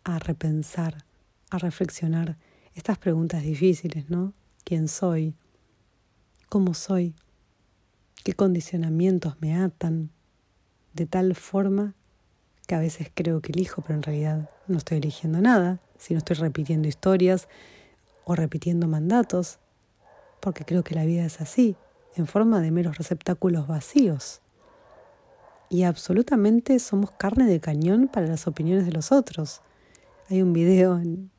a 0.04 0.18
repensar, 0.18 1.06
a 1.48 1.56
reflexionar 1.56 2.36
estas 2.80 2.98
preguntas 2.98 3.42
difíciles, 3.42 4.10
¿no? 4.10 4.32
¿Quién 4.64 4.88
soy? 4.88 5.34
¿Cómo 6.48 6.74
soy? 6.74 7.14
¿Qué 8.24 8.34
condicionamientos 8.34 9.36
me 9.40 9.54
atan? 9.54 10.10
de 10.92 11.06
tal 11.06 11.34
forma 11.34 11.94
que 12.66 12.74
a 12.74 12.78
veces 12.78 13.10
creo 13.14 13.40
que 13.40 13.52
elijo, 13.52 13.82
pero 13.82 13.94
en 13.94 14.02
realidad 14.02 14.50
no 14.66 14.78
estoy 14.78 14.98
eligiendo 14.98 15.40
nada, 15.40 15.80
si 15.98 16.14
no 16.14 16.18
estoy 16.18 16.36
repitiendo 16.36 16.88
historias 16.88 17.48
o 18.24 18.34
repitiendo 18.34 18.86
mandatos, 18.86 19.58
porque 20.40 20.64
creo 20.64 20.84
que 20.84 20.94
la 20.94 21.04
vida 21.04 21.24
es 21.24 21.40
así, 21.40 21.76
en 22.16 22.26
forma 22.26 22.60
de 22.60 22.70
meros 22.70 22.96
receptáculos 22.96 23.66
vacíos. 23.66 24.40
Y 25.68 25.84
absolutamente 25.84 26.78
somos 26.78 27.10
carne 27.12 27.44
de 27.44 27.60
cañón 27.60 28.08
para 28.08 28.26
las 28.26 28.46
opiniones 28.46 28.86
de 28.86 28.92
los 28.92 29.12
otros. 29.12 29.62
Hay 30.28 30.42
un 30.42 30.52
video 30.52 30.98
en 30.98 31.30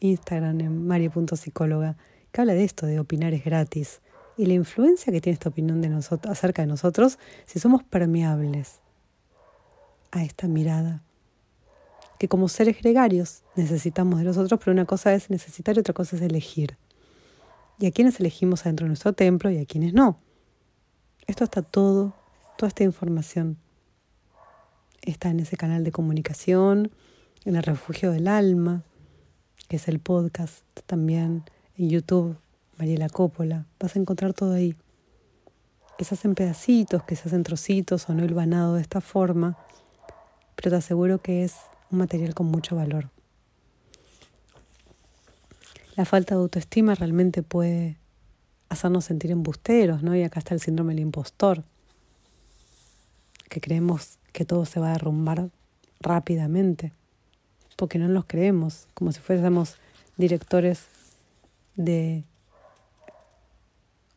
Instagram, 0.00 0.60
en 0.60 0.86
mario.psicóloga, 0.86 1.96
que 2.32 2.40
habla 2.40 2.54
de 2.54 2.64
esto, 2.64 2.86
de 2.86 3.00
opinar 3.00 3.32
es 3.34 3.44
gratis, 3.44 4.00
y 4.36 4.46
la 4.46 4.54
influencia 4.54 5.12
que 5.12 5.20
tiene 5.20 5.34
esta 5.34 5.50
opinión 5.50 5.82
de 5.82 5.88
nosotros, 5.88 6.32
acerca 6.32 6.62
de 6.62 6.68
nosotros 6.68 7.18
si 7.46 7.58
somos 7.58 7.82
permeables 7.82 8.80
a 10.10 10.24
esta 10.24 10.48
mirada. 10.48 11.02
Que 12.18 12.28
como 12.28 12.48
seres 12.48 12.80
gregarios 12.80 13.42
necesitamos 13.56 14.18
de 14.18 14.24
los 14.24 14.36
otros, 14.36 14.58
pero 14.58 14.72
una 14.72 14.86
cosa 14.86 15.12
es 15.14 15.30
necesitar 15.30 15.76
y 15.76 15.80
otra 15.80 15.94
cosa 15.94 16.16
es 16.16 16.22
elegir. 16.22 16.76
Y 17.78 17.86
a 17.86 17.90
quienes 17.90 18.20
elegimos 18.20 18.62
adentro 18.62 18.84
de 18.84 18.88
nuestro 18.88 19.12
templo 19.12 19.50
y 19.50 19.58
a 19.58 19.64
quienes 19.64 19.92
no. 19.92 20.18
Esto 21.26 21.44
está 21.44 21.62
todo, 21.62 22.14
toda 22.56 22.68
esta 22.68 22.84
información 22.84 23.58
está 25.02 25.30
en 25.30 25.40
ese 25.40 25.56
canal 25.56 25.84
de 25.84 25.92
comunicación, 25.92 26.90
en 27.44 27.56
el 27.56 27.62
refugio 27.62 28.10
del 28.10 28.28
alma, 28.28 28.84
que 29.70 29.76
es 29.76 29.86
el 29.86 30.00
podcast 30.00 30.64
también, 30.86 31.44
en 31.76 31.90
YouTube, 31.90 32.36
Mariela 32.76 33.08
Coppola. 33.08 33.66
Vas 33.78 33.94
a 33.94 34.00
encontrar 34.00 34.34
todo 34.34 34.52
ahí. 34.52 34.74
Que 35.96 36.04
se 36.04 36.16
hacen 36.16 36.34
pedacitos, 36.34 37.04
que 37.04 37.14
se 37.14 37.28
hacen 37.28 37.44
trocitos 37.44 38.08
o 38.08 38.14
no 38.14 38.24
hilvanado 38.24 38.74
de 38.74 38.82
esta 38.82 39.00
forma, 39.00 39.56
pero 40.56 40.70
te 40.70 40.76
aseguro 40.76 41.22
que 41.22 41.44
es 41.44 41.54
un 41.92 41.98
material 41.98 42.34
con 42.34 42.46
mucho 42.48 42.74
valor. 42.74 43.10
La 45.94 46.04
falta 46.04 46.34
de 46.34 46.40
autoestima 46.40 46.96
realmente 46.96 47.44
puede 47.44 47.96
hacernos 48.70 49.04
sentir 49.04 49.30
embusteros, 49.30 50.02
¿no? 50.02 50.16
Y 50.16 50.24
acá 50.24 50.40
está 50.40 50.52
el 50.52 50.60
síndrome 50.60 50.94
del 50.94 51.02
impostor, 51.02 51.62
que 53.48 53.60
creemos 53.60 54.18
que 54.32 54.44
todo 54.44 54.64
se 54.64 54.80
va 54.80 54.88
a 54.88 54.92
derrumbar 54.94 55.48
rápidamente, 56.00 56.92
porque 57.80 57.98
no 57.98 58.08
nos 58.08 58.26
creemos, 58.26 58.88
como 58.92 59.10
si 59.10 59.20
fuésemos 59.20 59.78
directores 60.18 60.84
de 61.76 62.24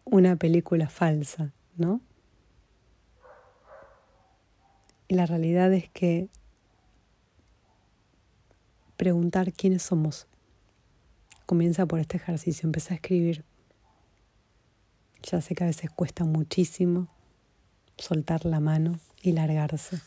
una 0.04 0.36
película 0.36 0.90
falsa, 0.90 1.54
¿no? 1.78 2.02
Y 5.08 5.16
la 5.16 5.26
realidad 5.28 5.72
es 5.72 5.90
que 5.92 6.28
preguntar 8.98 9.54
quiénes 9.54 9.84
somos 9.84 10.28
comienza 11.46 11.86
por 11.86 12.02
este 12.02 12.18
ejercicio, 12.18 12.68
empieza 12.68 12.94
a 12.94 12.96
escribir. 12.96 13.46
Ya 15.22 15.40
sé 15.40 15.56
que 15.56 15.64
a 15.64 15.68
veces 15.68 15.90
cuesta 15.90 16.26
muchísimo 16.26 17.08
soltar 17.98 18.44
la 18.44 18.60
mano 18.60 19.00
y 19.22 19.32
largarse. 19.32 20.02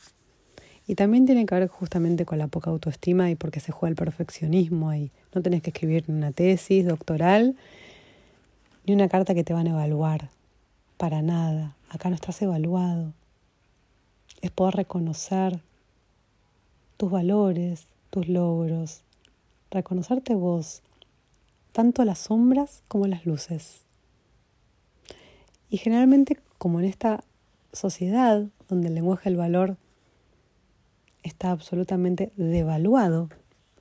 Y 0.86 0.94
también 0.94 1.26
tiene 1.26 1.46
que 1.46 1.54
ver 1.54 1.68
justamente 1.68 2.24
con 2.24 2.38
la 2.38 2.46
poca 2.46 2.70
autoestima 2.70 3.30
y 3.30 3.34
porque 3.34 3.60
se 3.60 3.72
juega 3.72 3.90
el 3.90 3.96
perfeccionismo 3.96 4.88
ahí. 4.88 5.10
No 5.34 5.42
tenés 5.42 5.62
que 5.62 5.70
escribir 5.70 6.04
una 6.08 6.30
tesis 6.30 6.86
doctoral 6.86 7.56
ni 8.86 8.94
una 8.94 9.08
carta 9.08 9.34
que 9.34 9.42
te 9.42 9.52
van 9.52 9.66
a 9.66 9.70
evaluar. 9.70 10.30
Para 10.96 11.22
nada. 11.22 11.74
Acá 11.90 12.08
no 12.08 12.14
estás 12.14 12.40
evaluado. 12.40 13.12
Es 14.42 14.50
poder 14.50 14.76
reconocer 14.76 15.60
tus 16.96 17.10
valores, 17.10 17.86
tus 18.10 18.28
logros, 18.28 19.02
reconocerte 19.70 20.34
vos, 20.34 20.82
tanto 21.72 22.04
las 22.04 22.20
sombras 22.20 22.82
como 22.88 23.06
las 23.06 23.26
luces. 23.26 23.82
Y 25.68 25.78
generalmente, 25.78 26.38
como 26.58 26.78
en 26.78 26.86
esta 26.86 27.24
sociedad 27.72 28.46
donde 28.68 28.88
el 28.88 28.94
lenguaje 28.94 29.28
del 29.28 29.36
valor 29.36 29.76
está 31.26 31.50
absolutamente 31.50 32.32
devaluado, 32.36 33.28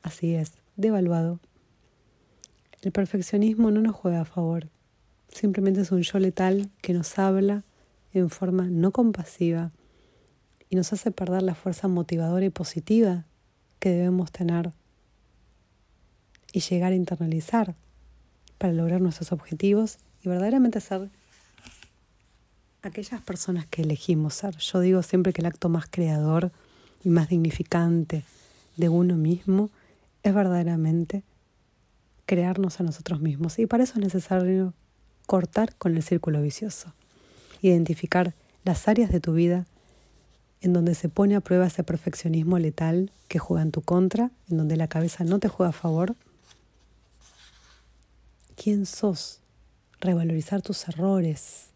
así 0.02 0.36
es, 0.36 0.54
devaluado, 0.76 1.40
el 2.82 2.92
perfeccionismo 2.92 3.72
no 3.72 3.82
nos 3.82 3.96
juega 3.96 4.22
a 4.22 4.26
favor, 4.26 4.68
simplemente 5.30 5.82
es 5.82 5.92
un 5.92 6.02
yo 6.02 6.20
letal 6.20 6.70
que 6.82 6.94
nos 6.94 7.18
habla 7.18 7.64
en 8.14 8.30
forma 8.30 8.66
no 8.66 8.92
compasiva 8.92 9.72
y 10.70 10.76
nos 10.76 10.94
hace 10.94 11.12
perder 11.12 11.44
la 11.44 11.56
fuerza 11.56 11.88
motivadora 11.88 12.46
y 12.46 12.50
positiva 12.50 13.26
que 13.80 13.90
debemos 13.90 14.32
tener 14.32 14.72
y 16.54 16.62
llegar 16.62 16.94
a 16.94 16.96
internalizar 16.96 17.76
para 18.58 18.74
lograr 18.74 19.02
nuestros 19.02 19.32
objetivos 19.32 19.98
y 20.24 20.30
verdaderamente 20.30 20.80
ser 20.80 21.10
aquellas 22.82 23.22
personas 23.22 23.66
que 23.66 23.82
elegimos 23.82 24.36
ser. 24.36 24.58
Yo 24.58 24.80
digo 24.80 25.02
siempre 25.04 25.34
que 25.34 25.42
el 25.42 25.48
acto 25.48 25.70
más 25.70 25.88
creador 25.90 26.52
y 27.06 27.10
más 27.10 27.30
dignificante 27.30 28.24
de 28.76 28.90
uno 28.90 29.16
mismo 29.16 29.70
es 30.24 30.34
verdaderamente 30.34 31.24
crearnos 32.26 32.80
a 32.80 32.84
nosotros 32.84 33.22
mismos. 33.22 33.60
Y 33.60 33.68
para 33.68 33.84
eso 33.84 33.94
es 33.94 34.00
necesario 34.00 34.74
cortar 35.28 35.76
con 35.76 35.96
el 35.96 36.04
círculo 36.04 36.42
vicioso, 36.42 36.94
identificar 37.62 38.34
las 38.64 38.88
áreas 38.88 39.12
de 39.12 39.20
tu 39.20 39.34
vida 39.34 39.66
en 40.62 40.74
donde 40.74 40.96
se 40.96 41.10
pone 41.10 41.36
a 41.36 41.42
prueba 41.42 41.68
ese 41.68 41.84
perfeccionismo 41.84 42.58
letal 42.58 43.12
que 43.28 43.38
juega 43.38 43.62
en 43.62 43.72
tu 43.72 43.82
contra, 43.82 44.32
en 44.50 44.58
donde 44.58 44.76
la 44.76 44.88
cabeza 44.88 45.24
no 45.24 45.38
te 45.38 45.48
juega 45.48 45.70
a 45.70 45.74
favor. 45.74 46.16
¿Quién 48.56 48.88
sos? 48.88 49.42
Revalorizar 50.00 50.64
tus 50.64 50.88
errores. 50.88 51.68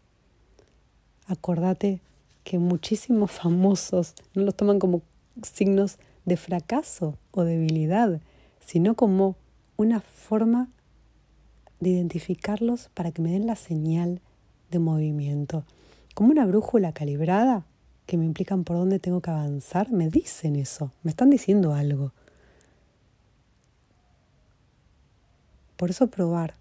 Acordate 1.28 2.00
que 2.42 2.58
muchísimos 2.58 3.30
famosos 3.30 4.14
no 4.34 4.42
los 4.42 4.56
toman 4.56 4.80
como 4.80 5.02
signos 5.42 5.98
de 6.24 6.36
fracaso 6.36 7.18
o 7.30 7.44
debilidad, 7.44 8.20
sino 8.60 8.94
como 8.94 9.36
una 9.76 10.00
forma 10.00 10.68
de 11.80 11.90
identificarlos 11.90 12.90
para 12.94 13.10
que 13.10 13.22
me 13.22 13.32
den 13.32 13.46
la 13.46 13.56
señal 13.56 14.20
de 14.70 14.78
movimiento. 14.78 15.64
Como 16.14 16.30
una 16.30 16.46
brújula 16.46 16.92
calibrada 16.92 17.64
que 18.06 18.16
me 18.16 18.26
implican 18.26 18.64
por 18.64 18.76
dónde 18.76 18.98
tengo 18.98 19.20
que 19.20 19.30
avanzar, 19.30 19.90
me 19.90 20.08
dicen 20.08 20.56
eso, 20.56 20.92
me 21.02 21.10
están 21.10 21.30
diciendo 21.30 21.74
algo. 21.74 22.12
Por 25.76 25.90
eso 25.90 26.08
probar 26.08 26.54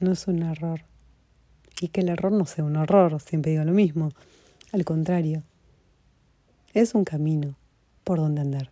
no 0.00 0.12
es 0.12 0.26
un 0.28 0.42
error. 0.42 0.82
Y 1.80 1.88
que 1.88 2.02
el 2.02 2.08
error 2.08 2.30
no 2.30 2.46
sea 2.46 2.64
un 2.64 2.76
horror, 2.76 3.20
siempre 3.20 3.52
digo 3.52 3.64
lo 3.64 3.72
mismo. 3.72 4.10
Al 4.72 4.84
contrario, 4.84 5.42
es 6.72 6.94
un 6.94 7.04
camino 7.04 7.56
por 8.04 8.18
donde 8.18 8.42
andar. 8.42 8.70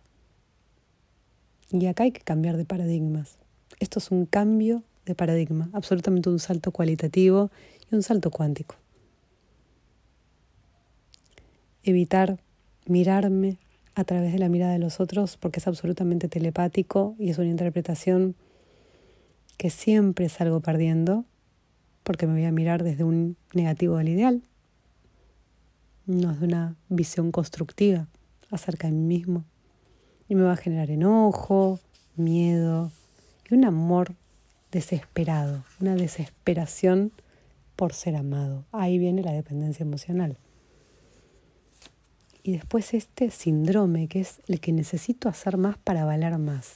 Y 1.71 1.87
acá 1.87 2.03
hay 2.03 2.11
que 2.11 2.21
cambiar 2.21 2.55
de 2.55 2.65
paradigmas. 2.65 3.37
Esto 3.79 3.99
es 3.99 4.11
un 4.11 4.25
cambio 4.25 4.83
de 5.05 5.15
paradigma, 5.15 5.69
absolutamente 5.73 6.29
un 6.29 6.39
salto 6.39 6.71
cualitativo 6.71 7.51
y 7.91 7.95
un 7.95 8.03
salto 8.03 8.29
cuántico. 8.29 8.75
Evitar 11.83 12.39
mirarme 12.85 13.57
a 13.95 14.03
través 14.03 14.31
de 14.31 14.39
la 14.39 14.49
mirada 14.49 14.73
de 14.73 14.79
los 14.79 14.99
otros 14.99 15.37
porque 15.37 15.59
es 15.59 15.67
absolutamente 15.67 16.29
telepático 16.29 17.15
y 17.19 17.29
es 17.29 17.37
una 17.37 17.49
interpretación 17.49 18.35
que 19.57 19.69
siempre 19.69 20.29
salgo 20.29 20.61
perdiendo 20.61 21.25
porque 22.03 22.27
me 22.27 22.33
voy 22.33 22.45
a 22.45 22.51
mirar 22.51 22.83
desde 22.83 23.03
un 23.03 23.37
negativo 23.53 23.97
del 23.97 24.09
ideal, 24.09 24.43
no 26.05 26.31
es 26.31 26.39
de 26.39 26.45
una 26.45 26.75
visión 26.89 27.31
constructiva 27.31 28.07
acerca 28.53 28.87
de 28.87 28.93
mí 28.93 29.17
mismo. 29.17 29.43
Y 30.29 30.35
me 30.35 30.43
va 30.43 30.53
a 30.53 30.57
generar 30.57 30.89
enojo, 30.89 31.79
miedo 32.15 32.91
y 33.49 33.55
un 33.55 33.65
amor 33.65 34.15
desesperado, 34.71 35.63
una 35.79 35.95
desesperación 35.95 37.11
por 37.75 37.93
ser 37.93 38.15
amado. 38.15 38.65
Ahí 38.71 38.97
viene 38.97 39.23
la 39.23 39.31
dependencia 39.31 39.83
emocional. 39.83 40.37
Y 42.41 42.53
después 42.53 42.93
este 42.93 43.31
síndrome, 43.31 44.07
que 44.07 44.19
es 44.19 44.39
el 44.47 44.59
que 44.59 44.73
necesito 44.73 45.29
hacer 45.29 45.57
más 45.57 45.77
para 45.77 46.05
valer 46.05 46.37
más. 46.37 46.75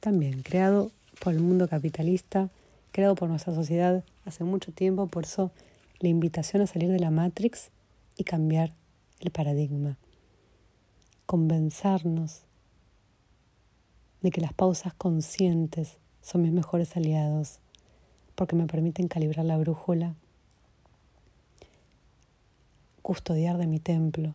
También 0.00 0.42
creado 0.42 0.90
por 1.20 1.34
el 1.34 1.40
mundo 1.40 1.68
capitalista, 1.68 2.50
creado 2.92 3.14
por 3.14 3.28
nuestra 3.28 3.54
sociedad 3.54 4.04
hace 4.24 4.44
mucho 4.44 4.72
tiempo, 4.72 5.06
por 5.06 5.24
eso 5.24 5.52
la 5.98 6.08
invitación 6.08 6.62
a 6.62 6.66
salir 6.66 6.90
de 6.90 6.98
la 6.98 7.10
Matrix 7.10 7.70
y 8.16 8.24
cambiar 8.24 8.72
el 9.20 9.30
paradigma 9.30 9.96
convencernos 11.32 12.42
de 14.20 14.30
que 14.30 14.42
las 14.42 14.52
pausas 14.52 14.92
conscientes 14.92 15.96
son 16.20 16.42
mis 16.42 16.52
mejores 16.52 16.94
aliados, 16.94 17.58
porque 18.34 18.54
me 18.54 18.66
permiten 18.66 19.08
calibrar 19.08 19.46
la 19.46 19.56
brújula, 19.56 20.14
custodiar 23.00 23.56
de 23.56 23.66
mi 23.66 23.78
templo, 23.78 24.34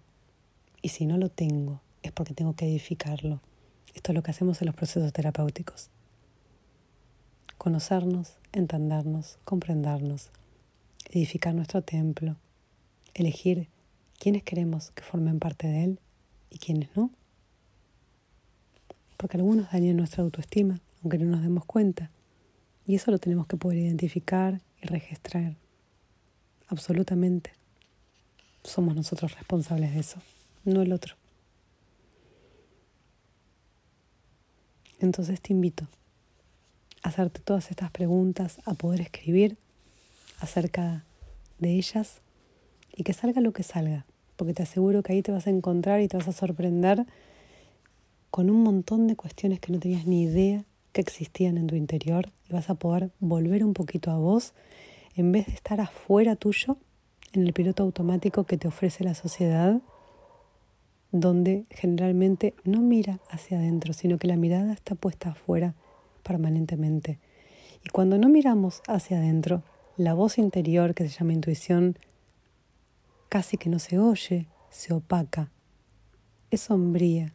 y 0.81 0.89
si 0.89 1.05
no 1.05 1.17
lo 1.17 1.29
tengo, 1.29 1.81
es 2.01 2.11
porque 2.13 2.33
tengo 2.33 2.55
que 2.55 2.65
edificarlo. 2.65 3.41
Esto 3.93 4.11
es 4.11 4.15
lo 4.15 4.23
que 4.23 4.31
hacemos 4.31 4.59
en 4.63 4.65
los 4.65 4.75
procesos 4.75 5.13
terapéuticos. 5.13 5.91
Conocernos, 7.59 8.37
entendernos, 8.53 9.37
comprendernos, 9.45 10.31
edificar 11.11 11.53
nuestro 11.53 11.83
templo, 11.83 12.37
elegir 13.13 13.67
quiénes 14.17 14.41
queremos 14.41 14.89
que 14.89 15.03
formen 15.03 15.37
parte 15.37 15.67
de 15.67 15.83
él 15.83 15.99
y 16.49 16.59
quienes 16.59 16.95
no. 16.95 17.11
Porque 19.17 19.37
algunos 19.37 19.71
dañan 19.71 19.97
nuestra 19.97 20.23
autoestima, 20.23 20.79
aunque 21.01 21.17
no 21.17 21.25
nos 21.25 21.41
demos 21.41 21.65
cuenta. 21.65 22.11
Y 22.85 22.95
eso 22.95 23.11
lo 23.11 23.17
tenemos 23.17 23.47
que 23.47 23.57
poder 23.57 23.79
identificar 23.79 24.61
y 24.81 24.87
registrar. 24.87 25.55
Absolutamente. 26.67 27.53
Somos 28.63 28.95
nosotros 28.95 29.33
responsables 29.33 29.93
de 29.93 29.99
eso, 29.99 30.21
no 30.65 30.81
el 30.81 30.91
otro. 30.91 31.15
Entonces 34.99 35.41
te 35.41 35.53
invito 35.53 35.87
a 37.03 37.09
hacerte 37.09 37.39
todas 37.39 37.69
estas 37.71 37.91
preguntas, 37.91 38.57
a 38.65 38.73
poder 38.73 39.01
escribir 39.01 39.57
acerca 40.39 41.05
de 41.59 41.75
ellas 41.75 42.21
y 42.95 43.03
que 43.03 43.13
salga 43.13 43.41
lo 43.41 43.53
que 43.53 43.63
salga 43.63 44.05
porque 44.37 44.53
te 44.53 44.63
aseguro 44.63 45.03
que 45.03 45.13
ahí 45.13 45.21
te 45.21 45.33
vas 45.33 45.47
a 45.47 45.49
encontrar 45.49 45.99
y 46.01 46.07
te 46.07 46.15
vas 46.15 46.27
a 46.27 46.31
sorprender 46.31 47.05
con 48.31 48.49
un 48.49 48.63
montón 48.63 49.07
de 49.07 49.15
cuestiones 49.15 49.59
que 49.59 49.73
no 49.73 49.79
tenías 49.79 50.05
ni 50.05 50.23
idea 50.23 50.63
que 50.93 51.01
existían 51.01 51.57
en 51.57 51.67
tu 51.67 51.75
interior 51.75 52.29
y 52.49 52.53
vas 52.53 52.69
a 52.69 52.75
poder 52.75 53.11
volver 53.19 53.63
un 53.65 53.73
poquito 53.73 54.11
a 54.11 54.17
vos 54.17 54.53
en 55.15 55.31
vez 55.31 55.47
de 55.47 55.53
estar 55.53 55.81
afuera 55.81 56.35
tuyo 56.35 56.77
en 57.33 57.45
el 57.45 57.53
piloto 57.53 57.83
automático 57.83 58.45
que 58.45 58.57
te 58.57 58.67
ofrece 58.67 59.03
la 59.03 59.15
sociedad 59.15 59.81
donde 61.11 61.65
generalmente 61.69 62.53
no 62.63 62.81
mira 62.81 63.19
hacia 63.29 63.57
adentro, 63.57 63.93
sino 63.93 64.17
que 64.17 64.27
la 64.27 64.35
mirada 64.35 64.73
está 64.73 64.95
puesta 64.95 65.31
afuera 65.31 65.73
permanentemente. 66.23 67.19
Y 67.85 67.89
cuando 67.89 68.17
no 68.17 68.29
miramos 68.29 68.81
hacia 68.87 69.17
adentro, 69.17 69.63
la 69.95 70.13
voz 70.13 70.37
interior 70.37 70.93
que 70.93 71.07
se 71.07 71.17
llama 71.17 71.33
intuición 71.33 71.97
casi 73.29 73.57
que 73.57 73.69
no 73.69 73.79
se 73.79 73.99
oye, 73.99 74.47
se 74.69 74.93
opaca, 74.93 75.49
es 76.51 76.61
sombría. 76.61 77.33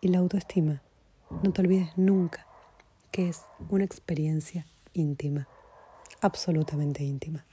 Y 0.00 0.08
la 0.08 0.18
autoestima, 0.18 0.82
no 1.42 1.52
te 1.52 1.60
olvides 1.60 1.96
nunca 1.96 2.46
que 3.10 3.28
es 3.28 3.42
una 3.68 3.84
experiencia 3.84 4.66
íntima, 4.92 5.48
absolutamente 6.20 7.02
íntima. 7.02 7.44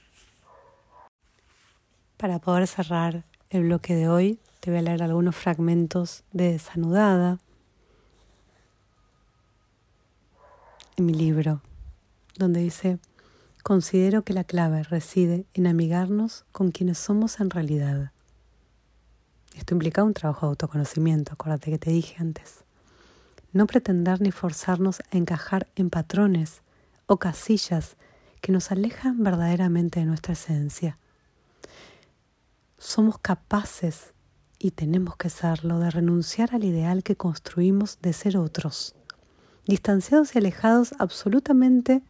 Para 2.16 2.38
poder 2.38 2.66
cerrar 2.66 3.24
el 3.50 3.64
bloque 3.64 3.94
de 3.94 4.08
hoy, 4.08 4.38
te 4.60 4.70
voy 4.70 4.78
a 4.78 4.82
leer 4.82 5.02
algunos 5.02 5.36
fragmentos 5.36 6.24
de 6.32 6.52
Desanudada 6.52 7.38
en 10.96 11.06
mi 11.06 11.14
libro, 11.14 11.60
donde 12.36 12.60
dice, 12.60 12.98
considero 13.66 14.22
que 14.22 14.32
la 14.32 14.44
clave 14.44 14.84
reside 14.84 15.44
en 15.52 15.66
amigarnos 15.66 16.44
con 16.52 16.70
quienes 16.70 16.98
somos 16.98 17.40
en 17.40 17.50
realidad. 17.50 18.12
Esto 19.56 19.74
implica 19.74 20.04
un 20.04 20.14
trabajo 20.14 20.46
de 20.46 20.50
autoconocimiento, 20.50 21.32
acuérdate 21.32 21.72
que 21.72 21.78
te 21.80 21.90
dije 21.90 22.14
antes. 22.20 22.62
No 23.52 23.66
pretender 23.66 24.20
ni 24.20 24.30
forzarnos 24.30 25.00
a 25.10 25.16
encajar 25.16 25.66
en 25.74 25.90
patrones 25.90 26.62
o 27.06 27.16
casillas 27.16 27.96
que 28.40 28.52
nos 28.52 28.70
alejan 28.70 29.24
verdaderamente 29.24 29.98
de 29.98 30.06
nuestra 30.06 30.34
esencia. 30.34 30.96
Somos 32.78 33.18
capaces, 33.18 34.14
y 34.60 34.70
tenemos 34.70 35.16
que 35.16 35.28
serlo, 35.28 35.80
de 35.80 35.90
renunciar 35.90 36.54
al 36.54 36.62
ideal 36.62 37.02
que 37.02 37.16
construimos 37.16 37.98
de 38.00 38.12
ser 38.12 38.36
otros, 38.36 38.94
distanciados 39.66 40.36
y 40.36 40.38
alejados 40.38 40.94
absolutamente 41.00 42.04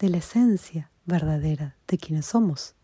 de 0.00 0.08
la 0.08 0.16
esencia 0.16 0.90
verdadera 1.04 1.76
de 1.86 1.98
quienes 1.98 2.26
somos. 2.26 2.74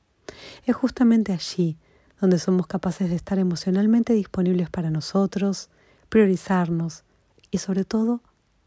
Es 0.65 0.77
justamente 0.77 1.33
allí 1.33 1.79
donde 2.21 2.39
somos 2.39 2.67
capaces 2.67 3.11
de 3.11 3.17
estar 3.17 3.39
emocionalmente 3.39 4.13
disponibles 4.13 4.71
para 4.71 4.91
nosotros, 4.91 5.71
priorizarnos 6.09 7.05
y 7.51 7.59
sobre 7.59 7.85
todo 7.85 8.23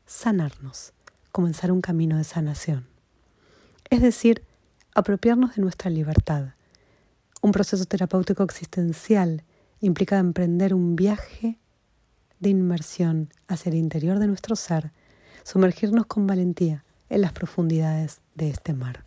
sanarnos, 0.05 0.93
comenzar 1.31 1.71
un 1.71 1.81
camino 1.81 2.17
de 2.17 2.23
sanación. 2.23 2.87
Es 3.89 4.01
decir, 4.01 4.43
apropiarnos 4.93 5.55
de 5.55 5.61
nuestra 5.61 5.89
libertad. 5.89 6.53
Un 7.41 7.51
proceso 7.51 7.85
terapéutico 7.85 8.43
existencial 8.43 9.43
implica 9.79 10.17
emprender 10.17 10.73
un 10.73 10.95
viaje 10.95 11.59
de 12.39 12.49
inmersión 12.49 13.29
hacia 13.47 13.69
el 13.69 13.75
interior 13.75 14.19
de 14.19 14.27
nuestro 14.27 14.55
ser, 14.55 14.91
sumergirnos 15.43 16.05
con 16.05 16.27
valentía 16.27 16.83
en 17.09 17.21
las 17.21 17.33
profundidades 17.33 18.21
de 18.35 18.49
este 18.49 18.73
mar. 18.73 19.03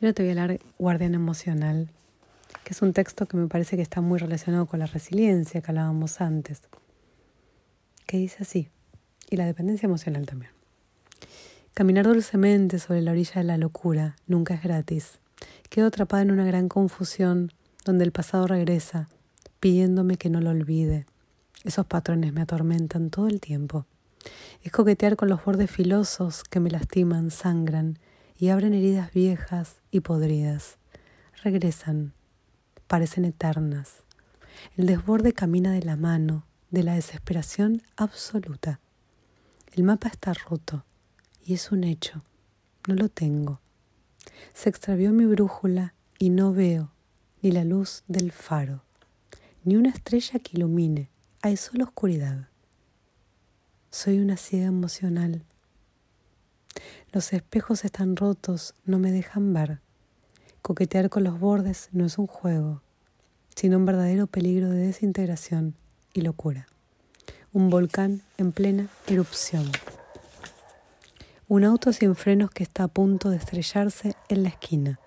Y 0.00 0.04
ahora 0.04 0.14
te 0.14 0.22
voy 0.22 0.30
a 0.30 0.42
hablar 0.42 0.60
Guardián 0.78 1.14
Emocional, 1.14 1.90
que 2.64 2.72
es 2.72 2.80
un 2.80 2.92
texto 2.92 3.26
que 3.26 3.36
me 3.36 3.48
parece 3.48 3.76
que 3.76 3.82
está 3.82 4.00
muy 4.00 4.18
relacionado 4.18 4.66
con 4.66 4.78
la 4.78 4.86
resiliencia 4.86 5.60
que 5.60 5.70
hablábamos 5.70 6.20
antes, 6.20 6.62
que 8.06 8.16
dice 8.16 8.38
así, 8.40 8.68
y 9.28 9.36
la 9.36 9.44
dependencia 9.44 9.86
emocional 9.86 10.24
también. 10.24 10.52
Caminar 11.74 12.06
dulcemente 12.06 12.78
sobre 12.78 13.02
la 13.02 13.12
orilla 13.12 13.36
de 13.36 13.44
la 13.44 13.58
locura 13.58 14.16
nunca 14.26 14.54
es 14.54 14.62
gratis. 14.62 15.18
Quedo 15.68 15.86
atrapada 15.86 16.22
en 16.22 16.30
una 16.30 16.44
gran 16.44 16.68
confusión 16.68 17.52
donde 17.84 18.04
el 18.04 18.12
pasado 18.12 18.46
regresa, 18.46 19.08
pidiéndome 19.60 20.16
que 20.16 20.30
no 20.30 20.40
lo 20.40 20.50
olvide. 20.50 21.06
Esos 21.64 21.86
patrones 21.86 22.32
me 22.32 22.40
atormentan 22.40 23.10
todo 23.10 23.28
el 23.28 23.40
tiempo. 23.40 23.86
Es 24.62 24.72
coquetear 24.72 25.16
con 25.16 25.28
los 25.28 25.44
bordes 25.44 25.70
filosos 25.70 26.44
que 26.44 26.60
me 26.60 26.70
lastiman, 26.70 27.30
sangran 27.30 27.98
y 28.36 28.48
abren 28.48 28.74
heridas 28.74 29.12
viejas 29.12 29.76
y 29.90 30.00
podridas. 30.00 30.78
Regresan, 31.42 32.12
parecen 32.86 33.24
eternas. 33.24 34.02
El 34.76 34.86
desborde 34.86 35.32
camina 35.32 35.72
de 35.72 35.82
la 35.82 35.96
mano, 35.96 36.44
de 36.70 36.82
la 36.82 36.94
desesperación 36.94 37.82
absoluta. 37.96 38.80
El 39.72 39.84
mapa 39.84 40.08
está 40.08 40.34
roto 40.34 40.84
y 41.44 41.54
es 41.54 41.72
un 41.72 41.84
hecho. 41.84 42.22
No 42.86 42.94
lo 42.94 43.08
tengo. 43.08 43.60
Se 44.52 44.68
extravió 44.68 45.12
mi 45.12 45.26
brújula 45.26 45.94
y 46.18 46.30
no 46.30 46.52
veo 46.52 46.92
ni 47.42 47.52
la 47.52 47.64
luz 47.64 48.02
del 48.06 48.32
faro, 48.32 48.82
ni 49.64 49.76
una 49.76 49.90
estrella 49.90 50.38
que 50.40 50.58
ilumine. 50.58 51.08
Hay 51.40 51.56
solo 51.56 51.84
oscuridad. 51.84 52.49
Soy 53.90 54.18
una 54.18 54.36
ciega 54.36 54.66
emocional 54.66 55.44
los 57.12 57.32
espejos 57.32 57.84
están 57.84 58.14
rotos, 58.14 58.74
no 58.84 59.00
me 59.00 59.10
dejan 59.10 59.52
ver. 59.52 59.80
Coquetear 60.62 61.10
con 61.10 61.24
los 61.24 61.40
bordes 61.40 61.88
no 61.90 62.04
es 62.04 62.18
un 62.18 62.28
juego, 62.28 62.82
sino 63.56 63.78
un 63.78 63.84
verdadero 63.84 64.28
peligro 64.28 64.68
de 64.68 64.86
desintegración 64.86 65.74
y 66.14 66.20
locura. 66.20 66.68
Un 67.52 67.68
volcán 67.68 68.22
en 68.38 68.52
plena 68.52 68.86
erupción. 69.08 69.68
Un 71.48 71.64
auto 71.64 71.92
sin 71.92 72.14
frenos 72.14 72.52
que 72.52 72.62
está 72.62 72.84
a 72.84 72.88
punto 72.88 73.30
de 73.30 73.38
estrellarse 73.38 74.14
en 74.28 74.44
la 74.44 74.50
esquina. 74.50 75.00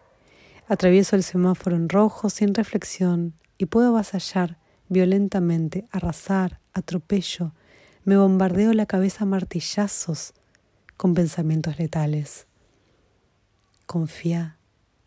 Atravieso 0.68 1.16
el 1.16 1.24
semáforo 1.24 1.78
en 1.78 1.88
rojo 1.88 2.30
sin 2.30 2.54
reflexión 2.54 3.34
y 3.58 3.68
puedo 3.68 3.88
avasallar 3.90 4.58
violentamente, 4.90 5.86
arrasar, 5.90 6.60
atropello. 6.74 7.54
Me 8.06 8.18
bombardeo 8.18 8.74
la 8.74 8.86
cabeza 8.86 9.24
a 9.24 9.28
martillazos 9.28 10.34
con 10.98 11.14
pensamientos 11.14 11.80
letales. 11.80 12.48
Confía, 13.86 14.58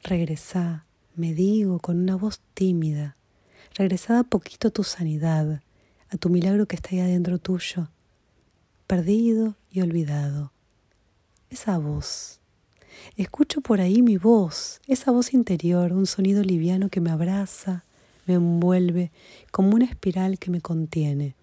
regresá, 0.03 0.87
me 1.15 1.35
digo 1.35 1.79
con 1.79 1.99
una 1.99 2.17
voz 2.17 2.41
tímida, 2.55 3.19
regresá 3.75 4.21
a 4.21 4.25
poquito 4.25 4.69
a 4.69 4.71
tu 4.71 4.83
sanidad, 4.83 5.61
a 6.09 6.17
tu 6.17 6.31
milagro 6.31 6.65
que 6.65 6.77
está 6.77 6.89
ahí 6.93 7.01
adentro 7.01 7.37
tuyo, 7.37 7.91
perdido 8.87 9.57
y 9.71 9.83
olvidado. 9.83 10.53
Esa 11.51 11.77
voz. 11.77 12.41
Escucho 13.19 13.61
por 13.61 13.83
ahí 13.83 14.01
mi 14.01 14.17
voz, 14.17 14.81
esa 14.87 15.11
voz 15.11 15.35
interior, 15.35 15.93
un 15.93 16.07
sonido 16.07 16.43
liviano 16.43 16.89
que 16.89 17.03
me 17.03 17.11
abraza, 17.11 17.85
me 18.25 18.35
envuelve 18.35 19.13
como 19.51 19.75
una 19.75 19.85
espiral 19.85 20.39
que 20.39 20.51
me 20.51 20.63
contiene, 20.63 21.36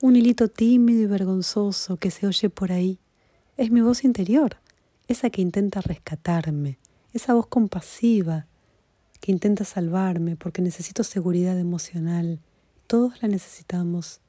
un 0.00 0.14
hilito 0.14 0.46
tímido 0.46 1.02
y 1.02 1.06
vergonzoso 1.06 1.96
que 1.96 2.12
se 2.12 2.26
oye 2.26 2.50
por 2.50 2.70
ahí 2.70 3.00
es 3.56 3.72
mi 3.72 3.80
voz 3.80 4.04
interior, 4.04 4.58
esa 5.08 5.28
que 5.28 5.42
intenta 5.42 5.80
rescatarme, 5.80 6.78
esa 7.12 7.34
voz 7.34 7.48
compasiva 7.48 8.46
que 9.20 9.32
intenta 9.32 9.64
salvarme 9.64 10.36
porque 10.36 10.62
necesito 10.62 11.02
seguridad 11.02 11.58
emocional. 11.58 12.38
Todos 12.86 13.20
la 13.20 13.28
necesitamos. 13.28 14.20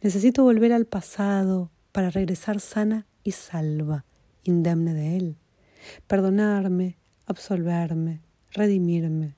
Necesito 0.00 0.42
volver 0.42 0.72
al 0.72 0.86
pasado 0.86 1.70
para 1.92 2.10
regresar 2.10 2.58
sana 2.58 3.06
y 3.22 3.30
salva, 3.30 4.04
indemne 4.42 4.94
de 4.94 5.16
él. 5.16 5.36
Perdonarme, 6.08 6.96
absolverme, 7.26 8.20
redimirme. 8.50 9.36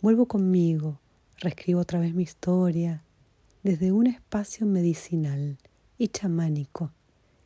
Vuelvo 0.00 0.26
conmigo, 0.26 1.00
reescribo 1.40 1.80
otra 1.80 1.98
vez 1.98 2.14
mi 2.14 2.22
historia 2.22 3.02
desde 3.64 3.92
un 3.92 4.06
espacio 4.06 4.66
medicinal 4.66 5.56
y 5.96 6.08
chamánico 6.08 6.92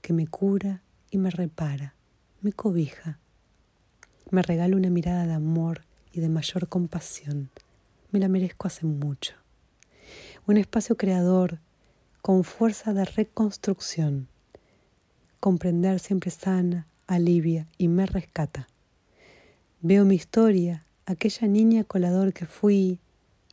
que 0.02 0.12
me 0.12 0.26
cura 0.26 0.82
y 1.12 1.18
me 1.18 1.30
repara, 1.30 1.94
me 2.40 2.52
cobija, 2.52 3.20
me 4.32 4.42
regala 4.42 4.74
una 4.74 4.90
mirada 4.90 5.28
de 5.28 5.34
amor 5.34 5.84
y 6.12 6.18
de 6.18 6.28
mayor 6.28 6.68
compasión. 6.68 7.50
Me 8.10 8.18
la 8.18 8.26
merezco 8.26 8.66
hace 8.66 8.84
mucho. 8.84 9.34
Un 10.48 10.56
espacio 10.56 10.96
creador 10.96 11.60
con 12.20 12.42
fuerza 12.42 12.92
de 12.92 13.04
reconstrucción. 13.04 14.26
Comprender 15.38 16.00
siempre 16.00 16.32
sana, 16.32 16.88
alivia 17.06 17.68
y 17.78 17.86
me 17.86 18.06
rescata. 18.06 18.66
Veo 19.82 20.04
mi 20.04 20.16
historia, 20.16 20.84
aquella 21.06 21.46
niña 21.46 21.84
colador 21.84 22.32
que 22.32 22.46
fui, 22.46 22.98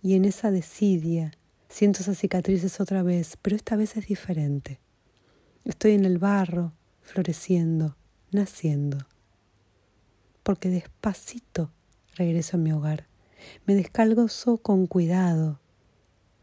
y 0.02 0.16
en 0.16 0.26
esa 0.26 0.50
desidia 0.50 1.32
siento 1.76 2.04
esas 2.04 2.18
cicatrices 2.18 2.80
otra 2.80 3.04
vez, 3.04 3.38
pero 3.42 3.54
esta 3.54 3.76
vez 3.76 3.98
es 3.98 4.08
diferente. 4.08 4.80
Estoy 5.66 5.92
en 5.92 6.06
el 6.06 6.20
barro, 6.20 6.72
floreciendo, 7.02 7.98
naciendo. 8.32 9.00
Porque 10.42 10.70
despacito 10.70 11.74
regreso 12.16 12.56
a 12.56 12.62
mi 12.62 12.72
hogar. 12.72 13.08
Me 13.66 13.76
descalzo 13.76 14.58
con 14.58 14.88
cuidado 14.88 15.60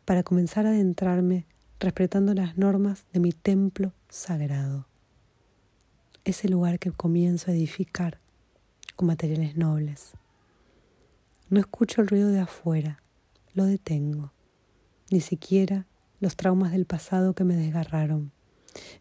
para 0.05 0.23
comenzar 0.23 0.67
a 0.67 0.69
adentrarme 0.69 1.47
respetando 1.81 2.35
las 2.35 2.59
normas 2.59 3.07
de 3.15 3.21
mi 3.21 3.33
templo 3.33 3.95
sagrado. 4.11 4.87
Ese 6.27 6.47
lugar 6.51 6.79
que 6.79 6.93
comienzo 6.93 7.51
a 7.51 7.55
edificar 7.55 8.19
con 8.97 9.07
materiales 9.07 9.57
nobles. 9.57 10.13
No 11.49 11.59
escucho 11.59 12.03
el 12.03 12.09
ruido 12.09 12.29
de 12.29 12.41
afuera, 12.41 13.03
lo 13.55 13.65
detengo, 13.65 14.31
ni 15.13 15.21
siquiera 15.21 15.87
los 16.21 16.37
traumas 16.37 16.73
del 16.73 16.87
pasado 16.87 17.35
que 17.35 17.45
me 17.45 17.55
desgarraron. 17.55 18.33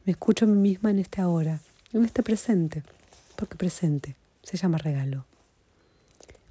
Me 0.06 0.12
escucho 0.12 0.46
a 0.46 0.48
mí 0.48 0.58
misma 0.58 0.92
en 0.92 1.00
este 1.00 1.22
ahora, 1.22 1.62
en 1.94 2.04
este 2.04 2.22
presente, 2.22 2.84
porque 3.36 3.56
presente 3.56 4.16
se 4.44 4.58
llama 4.58 4.78
regalo. 4.78 5.26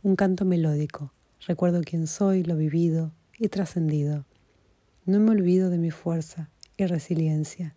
Un 0.03 0.17
canto 0.17 0.45
melódico. 0.45 1.13
Recuerdo 1.47 1.83
quién 1.83 2.07
soy, 2.07 2.43
lo 2.43 2.57
vivido 2.57 3.13
y 3.39 3.49
trascendido. 3.49 4.25
No 5.05 5.21
me 5.21 5.31
olvido 5.31 5.71
de 5.71 5.79
mi 5.79 5.91
fuerza 5.91 6.49
y 6.77 6.87
resiliencia. 6.87 7.75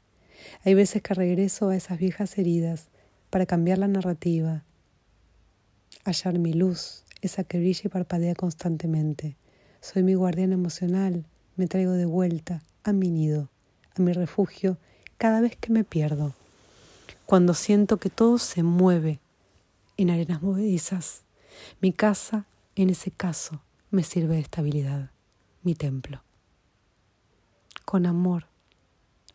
Hay 0.64 0.74
veces 0.74 1.02
que 1.02 1.14
regreso 1.14 1.70
a 1.70 1.76
esas 1.76 2.00
viejas 2.00 2.38
heridas 2.38 2.88
para 3.30 3.46
cambiar 3.46 3.78
la 3.78 3.88
narrativa, 3.88 4.64
hallar 6.06 6.40
mi 6.40 6.54
luz 6.54 7.04
esa 7.22 7.44
que 7.44 7.58
brilla 7.58 7.84
y 7.86 7.90
parpadea 7.90 8.36
constantemente. 8.36 9.38
Soy 9.82 10.04
mi 10.04 10.14
guardián 10.14 10.52
emocional, 10.52 11.26
me 11.56 11.68
traigo 11.68 11.94
de 11.94 12.06
vuelta 12.06 12.64
a 12.84 12.94
mi 12.94 13.10
nido, 13.10 13.50
a 13.96 14.02
mi 14.02 14.14
refugio, 14.14 14.78
cada 15.18 15.42
vez 15.42 15.56
que 15.56 15.72
me 15.72 15.84
pierdo. 15.84 16.34
Cuando 17.26 17.54
siento 17.54 17.98
que 17.98 18.10
todo 18.10 18.38
se 18.38 18.64
mueve 18.64 19.20
en 19.98 20.10
arenas 20.10 20.42
movedizas, 20.42 21.24
mi 21.82 21.94
casa, 21.94 22.46
en 22.76 22.90
ese 22.90 23.12
caso, 23.12 23.62
me 23.92 24.04
sirve 24.04 24.36
de 24.36 24.42
estabilidad, 24.42 25.12
mi 25.62 25.76
templo. 25.76 26.24
Con 27.86 28.06
amor 28.06 28.48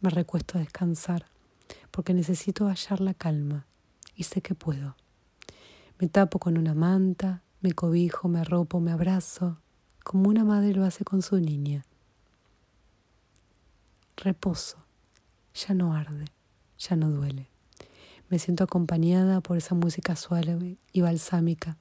me 0.00 0.11
recuesto 0.11 0.59
a 0.59 0.61
descansar, 0.61 1.26
porque 1.90 2.14
necesito 2.14 2.66
hallar 2.66 3.00
la 3.00 3.14
calma 3.14 3.66
y 4.14 4.24
sé 4.24 4.42
que 4.42 4.54
puedo. 4.54 4.96
Me 5.98 6.09
tapo 6.09 6.38
con 6.38 6.57
una 6.57 6.74
manta, 6.74 7.42
me 7.61 7.72
cobijo, 7.72 8.28
me 8.28 8.40
arropo, 8.40 8.81
me 8.81 8.92
abrazo, 8.92 9.59
como 10.04 10.28
una 10.28 10.44
madre 10.44 10.72
lo 10.72 10.85
hace 10.85 11.04
con 11.04 11.22
su 11.22 11.40
niña. 11.40 11.85
Reposo, 14.18 14.78
ya 15.54 15.74
no 15.74 15.94
arde, 15.94 16.24
ya 16.78 16.96
no 16.96 17.09
duele. 17.11 17.48
Me 18.28 18.38
siento 18.38 18.64
acompañada 18.64 19.40
por 19.40 19.57
esa 19.57 19.74
música 19.74 20.16
suave 20.16 20.76
y 20.92 21.00
balsámica. 21.00 21.76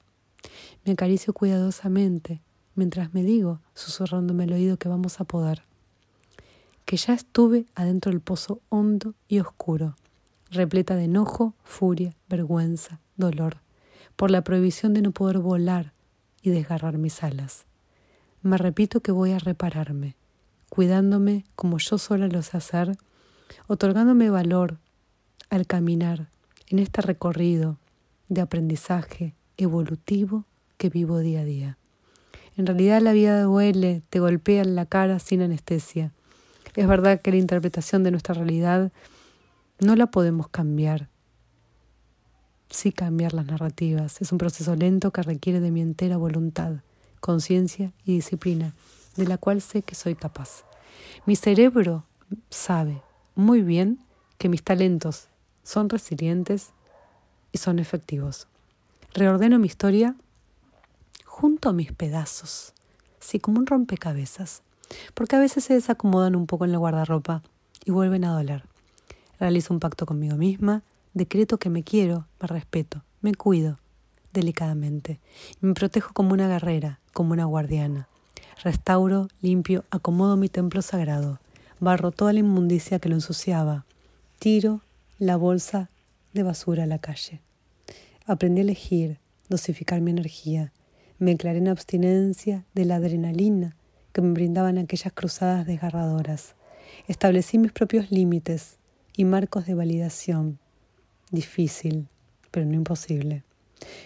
Me 0.84 0.92
acaricio 0.92 1.32
cuidadosamente 1.32 2.40
mientras 2.74 3.12
me 3.12 3.24
digo, 3.24 3.60
susurrándome 3.74 4.44
al 4.44 4.52
oído 4.52 4.76
que 4.76 4.88
vamos 4.88 5.20
a 5.20 5.24
podar, 5.24 5.64
que 6.84 6.96
ya 6.96 7.12
estuve 7.12 7.66
adentro 7.74 8.12
del 8.12 8.20
pozo 8.20 8.60
hondo 8.68 9.14
y 9.26 9.40
oscuro, 9.40 9.96
repleta 10.50 10.94
de 10.94 11.04
enojo, 11.04 11.54
furia, 11.64 12.14
vergüenza, 12.28 13.00
dolor, 13.16 13.56
por 14.14 14.30
la 14.30 14.44
prohibición 14.44 14.94
de 14.94 15.02
no 15.02 15.10
poder 15.10 15.40
volar 15.40 15.92
y 16.40 16.50
desgarrar 16.50 16.98
mis 16.98 17.24
alas 17.24 17.66
me 18.42 18.56
repito 18.56 19.00
que 19.00 19.12
voy 19.12 19.32
a 19.32 19.38
repararme, 19.38 20.14
cuidándome 20.68 21.44
como 21.56 21.78
yo 21.78 21.98
sola 21.98 22.28
lo 22.28 22.42
sé 22.42 22.56
hacer, 22.56 22.96
otorgándome 23.66 24.30
valor 24.30 24.78
al 25.50 25.66
caminar 25.66 26.28
en 26.68 26.78
este 26.78 27.02
recorrido 27.02 27.78
de 28.28 28.40
aprendizaje 28.40 29.34
evolutivo 29.56 30.44
que 30.76 30.88
vivo 30.88 31.18
día 31.18 31.40
a 31.40 31.44
día. 31.44 31.78
En 32.56 32.66
realidad 32.66 33.00
la 33.00 33.12
vida 33.12 33.42
duele, 33.42 34.02
te 34.10 34.20
golpea 34.20 34.62
en 34.62 34.74
la 34.74 34.86
cara 34.86 35.18
sin 35.18 35.42
anestesia. 35.42 36.12
Es 36.74 36.86
verdad 36.86 37.20
que 37.20 37.30
la 37.30 37.36
interpretación 37.38 38.02
de 38.02 38.10
nuestra 38.10 38.34
realidad 38.34 38.92
no 39.80 39.96
la 39.96 40.08
podemos 40.08 40.48
cambiar. 40.48 41.08
Sí 42.68 42.92
cambiar 42.92 43.32
las 43.32 43.46
narrativas. 43.46 44.20
Es 44.20 44.32
un 44.32 44.38
proceso 44.38 44.76
lento 44.76 45.12
que 45.12 45.22
requiere 45.22 45.60
de 45.60 45.70
mi 45.70 45.80
entera 45.80 46.16
voluntad 46.16 46.80
conciencia 47.20 47.92
y 48.04 48.14
disciplina, 48.14 48.74
de 49.18 49.26
la 49.26 49.36
cual 49.36 49.60
sé 49.60 49.82
que 49.82 49.96
soy 49.96 50.14
capaz. 50.14 50.64
Mi 51.26 51.34
cerebro 51.36 52.04
sabe 52.50 53.02
muy 53.34 53.62
bien 53.62 53.98
que 54.38 54.48
mis 54.48 54.62
talentos 54.62 55.28
son 55.64 55.88
resilientes 55.88 56.70
y 57.52 57.58
son 57.58 57.80
efectivos. 57.80 58.46
Reordeno 59.12 59.58
mi 59.58 59.66
historia 59.66 60.14
junto 61.24 61.68
a 61.68 61.72
mis 61.72 61.92
pedazos, 61.92 62.72
sí, 63.18 63.40
como 63.40 63.58
un 63.58 63.66
rompecabezas, 63.66 64.62
porque 65.14 65.36
a 65.36 65.40
veces 65.40 65.64
se 65.64 65.74
desacomodan 65.74 66.36
un 66.36 66.46
poco 66.46 66.64
en 66.64 66.72
la 66.72 66.78
guardarropa 66.78 67.42
y 67.84 67.90
vuelven 67.90 68.24
a 68.24 68.32
doler. 68.32 68.64
Realizo 69.40 69.74
un 69.74 69.80
pacto 69.80 70.06
conmigo 70.06 70.36
misma, 70.36 70.82
decreto 71.12 71.58
que 71.58 71.70
me 71.70 71.82
quiero, 71.82 72.26
me 72.40 72.46
respeto, 72.46 73.02
me 73.20 73.34
cuido 73.34 73.78
delicadamente. 74.32 75.20
Me 75.60 75.74
protejo 75.74 76.12
como 76.12 76.32
una 76.32 76.48
guerrera, 76.48 77.00
como 77.12 77.32
una 77.32 77.46
guardiana. 77.46 78.08
Restauro, 78.64 79.28
limpio, 79.40 79.84
acomodo 79.88 80.36
mi 80.36 80.48
templo 80.48 80.82
sagrado. 80.82 81.38
Barro 81.78 82.10
toda 82.10 82.32
la 82.32 82.40
inmundicia 82.40 82.98
que 82.98 83.08
lo 83.08 83.14
ensuciaba. 83.14 83.86
Tiro 84.40 84.80
la 85.20 85.36
bolsa 85.36 85.90
de 86.34 86.42
basura 86.42 86.82
a 86.82 86.86
la 86.88 86.98
calle. 86.98 87.40
Aprendí 88.26 88.60
a 88.60 88.64
elegir, 88.64 89.20
dosificar 89.48 90.00
mi 90.00 90.10
energía. 90.10 90.72
Me 91.20 91.30
declaré 91.30 91.58
en 91.58 91.68
abstinencia 91.68 92.64
de 92.74 92.84
la 92.84 92.96
adrenalina 92.96 93.76
que 94.12 94.22
me 94.22 94.32
brindaban 94.32 94.76
aquellas 94.76 95.12
cruzadas 95.12 95.64
desgarradoras. 95.64 96.56
Establecí 97.06 97.58
mis 97.58 97.70
propios 97.70 98.10
límites 98.10 98.78
y 99.16 99.24
marcos 99.24 99.66
de 99.66 99.74
validación. 99.74 100.58
Difícil, 101.30 102.08
pero 102.50 102.66
no 102.66 102.74
imposible. 102.74 103.44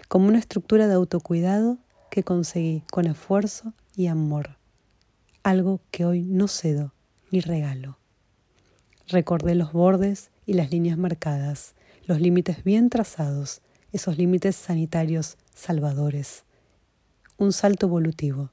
Como 0.09 0.29
una 0.29 0.39
estructura 0.39 0.89
de 0.89 0.95
autocuidado 0.95 1.79
que 2.11 2.23
conseguí 2.23 2.83
con 2.91 3.07
esfuerzo 3.07 3.73
y 3.97 4.07
amor, 4.07 4.57
algo 5.43 5.81
que 5.91 6.05
hoy 6.05 6.23
no 6.23 6.49
cedo 6.49 6.93
ni 7.31 7.41
regalo. 7.41 7.99
Recordé 9.09 9.55
los 9.55 9.73
bordes 9.73 10.31
y 10.47 10.55
las 10.55 10.71
líneas 10.71 10.97
marcadas, 10.99 11.75
los 12.07 12.21
límites 12.21 12.65
bien 12.65 12.91
trazados, 12.91 13.61
esos 13.93 14.19
límites 14.19 14.57
sanitarios 14.57 15.37
salvadores. 15.55 16.45
Un 17.37 17.53
salto 17.53 17.87
evolutivo, 17.87 18.51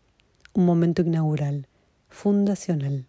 un 0.54 0.66
momento 0.66 1.02
inaugural, 1.02 1.68
fundacional. 2.10 3.06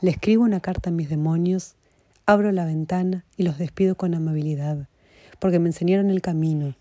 Le 0.00 0.10
escribo 0.12 0.44
una 0.44 0.60
carta 0.60 0.90
a 0.90 0.92
mis 0.92 1.08
demonios, 1.08 1.74
abro 2.26 2.52
la 2.52 2.64
ventana 2.64 3.24
y 3.36 3.42
los 3.42 3.58
despido 3.58 3.96
con 3.96 4.14
amabilidad, 4.14 4.88
porque 5.38 5.58
me 5.58 5.68
enseñaron 5.68 6.10
el 6.10 6.22
camino, 6.22 6.74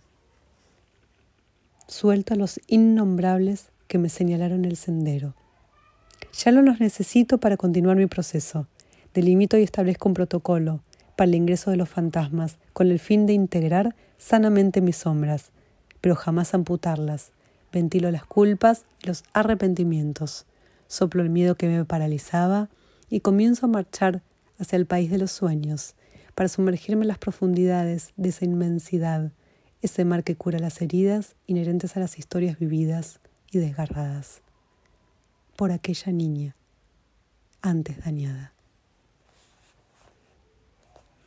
suelto 1.87 2.35
a 2.35 2.37
los 2.37 2.61
innombrables 2.67 3.70
que 3.91 3.97
me 3.97 4.07
señalaron 4.07 4.63
el 4.63 4.77
sendero. 4.77 5.35
Ya 6.31 6.53
no 6.53 6.61
los 6.61 6.79
necesito 6.79 7.39
para 7.39 7.57
continuar 7.57 7.97
mi 7.97 8.07
proceso. 8.07 8.65
Delimito 9.13 9.57
y 9.57 9.63
establezco 9.63 10.07
un 10.07 10.13
protocolo 10.13 10.81
para 11.17 11.27
el 11.27 11.35
ingreso 11.35 11.71
de 11.71 11.75
los 11.75 11.89
fantasmas 11.89 12.57
con 12.71 12.89
el 12.89 12.99
fin 12.99 13.25
de 13.25 13.33
integrar 13.33 13.93
sanamente 14.17 14.79
mis 14.79 14.95
sombras, 14.95 15.51
pero 15.99 16.15
jamás 16.15 16.53
amputarlas. 16.53 17.33
Ventilo 17.73 18.09
las 18.11 18.23
culpas 18.23 18.85
y 19.03 19.07
los 19.07 19.25
arrepentimientos. 19.33 20.45
Soplo 20.87 21.21
el 21.21 21.29
miedo 21.29 21.55
que 21.55 21.67
me 21.67 21.83
paralizaba 21.83 22.69
y 23.09 23.19
comienzo 23.19 23.65
a 23.65 23.69
marchar 23.69 24.21
hacia 24.57 24.77
el 24.77 24.85
país 24.85 25.11
de 25.11 25.17
los 25.17 25.33
sueños, 25.33 25.95
para 26.33 26.47
sumergirme 26.47 27.01
en 27.01 27.09
las 27.09 27.17
profundidades 27.17 28.13
de 28.15 28.29
esa 28.29 28.45
inmensidad 28.45 29.33
ese 29.81 30.05
mar 30.05 30.23
que 30.23 30.35
cura 30.35 30.59
las 30.59 30.81
heridas 30.81 31.35
inherentes 31.47 31.97
a 31.97 31.99
las 31.99 32.19
historias 32.19 32.59
vividas 32.59 33.19
y 33.51 33.59
desgarradas 33.59 34.41
por 35.55 35.71
aquella 35.71 36.11
niña 36.11 36.55
antes 37.61 38.03
dañada. 38.03 38.53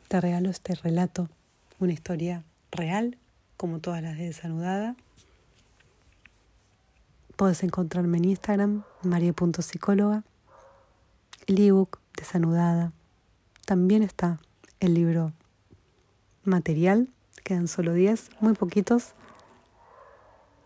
Te 0.07 0.19
regalo 0.19 0.49
este 0.49 0.75
relato, 0.75 1.29
una 1.79 1.93
historia 1.93 2.43
real, 2.71 3.17
como 3.57 3.79
todas 3.79 4.01
las 4.01 4.17
de 4.17 4.25
Desanudada. 4.25 4.95
Puedes 7.35 7.63
encontrarme 7.63 8.17
en 8.17 8.25
Instagram, 8.25 8.83
maria.psicóloga, 9.03 10.23
el 11.47 11.59
ebook 11.59 11.99
Desanudada. 12.17 12.91
También 13.65 14.03
está 14.03 14.39
el 14.79 14.93
libro 14.93 15.33
material 16.43 17.09
quedan 17.45 17.67
solo 17.67 17.93
10, 17.93 18.29
muy 18.39 18.53
poquitos. 18.53 19.13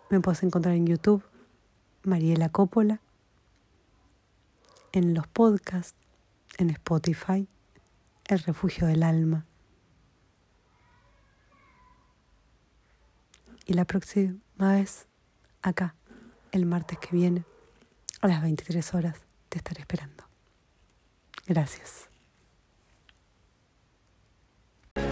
Me 0.10 0.22
puedes 0.22 0.42
encontrar 0.44 0.76
en 0.76 0.88
YouTube, 0.88 1.22
Mariela 2.04 2.50
Coppola, 2.50 3.02
en 4.92 5.14
los 5.14 5.28
podcasts, 5.28 5.96
en 6.58 6.70
Spotify, 6.72 7.48
El 8.26 8.40
Refugio 8.40 8.88
del 8.88 9.04
Alma. 9.04 9.46
Y 13.66 13.74
la 13.74 13.86
próxima 13.86 14.40
vez, 14.58 15.08
acá, 15.62 15.96
el 16.52 16.66
martes 16.66 16.98
que 16.98 17.16
viene, 17.16 17.44
a 18.22 18.28
las 18.28 18.42
23 18.42 18.94
horas, 18.96 19.20
te 19.50 19.60
estaré 19.60 19.82
esperando. 19.82 20.24
Gracias. 21.46 22.10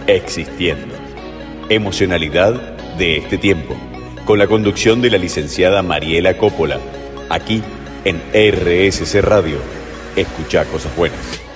Existiendo 0.06 0.94
Emocionalidad 1.70 2.54
de 2.96 3.18
este 3.18 3.36
tiempo, 3.36 3.76
con 4.28 4.38
la 4.38 4.46
conducción 4.46 5.00
de 5.00 5.08
la 5.08 5.16
licenciada 5.16 5.82
Mariela 5.82 6.36
Coppola, 6.36 6.78
aquí 7.30 7.62
en 8.04 8.20
RSC 8.34 9.22
Radio. 9.22 9.56
Escucha 10.16 10.66
cosas 10.66 10.94
buenas. 10.94 11.47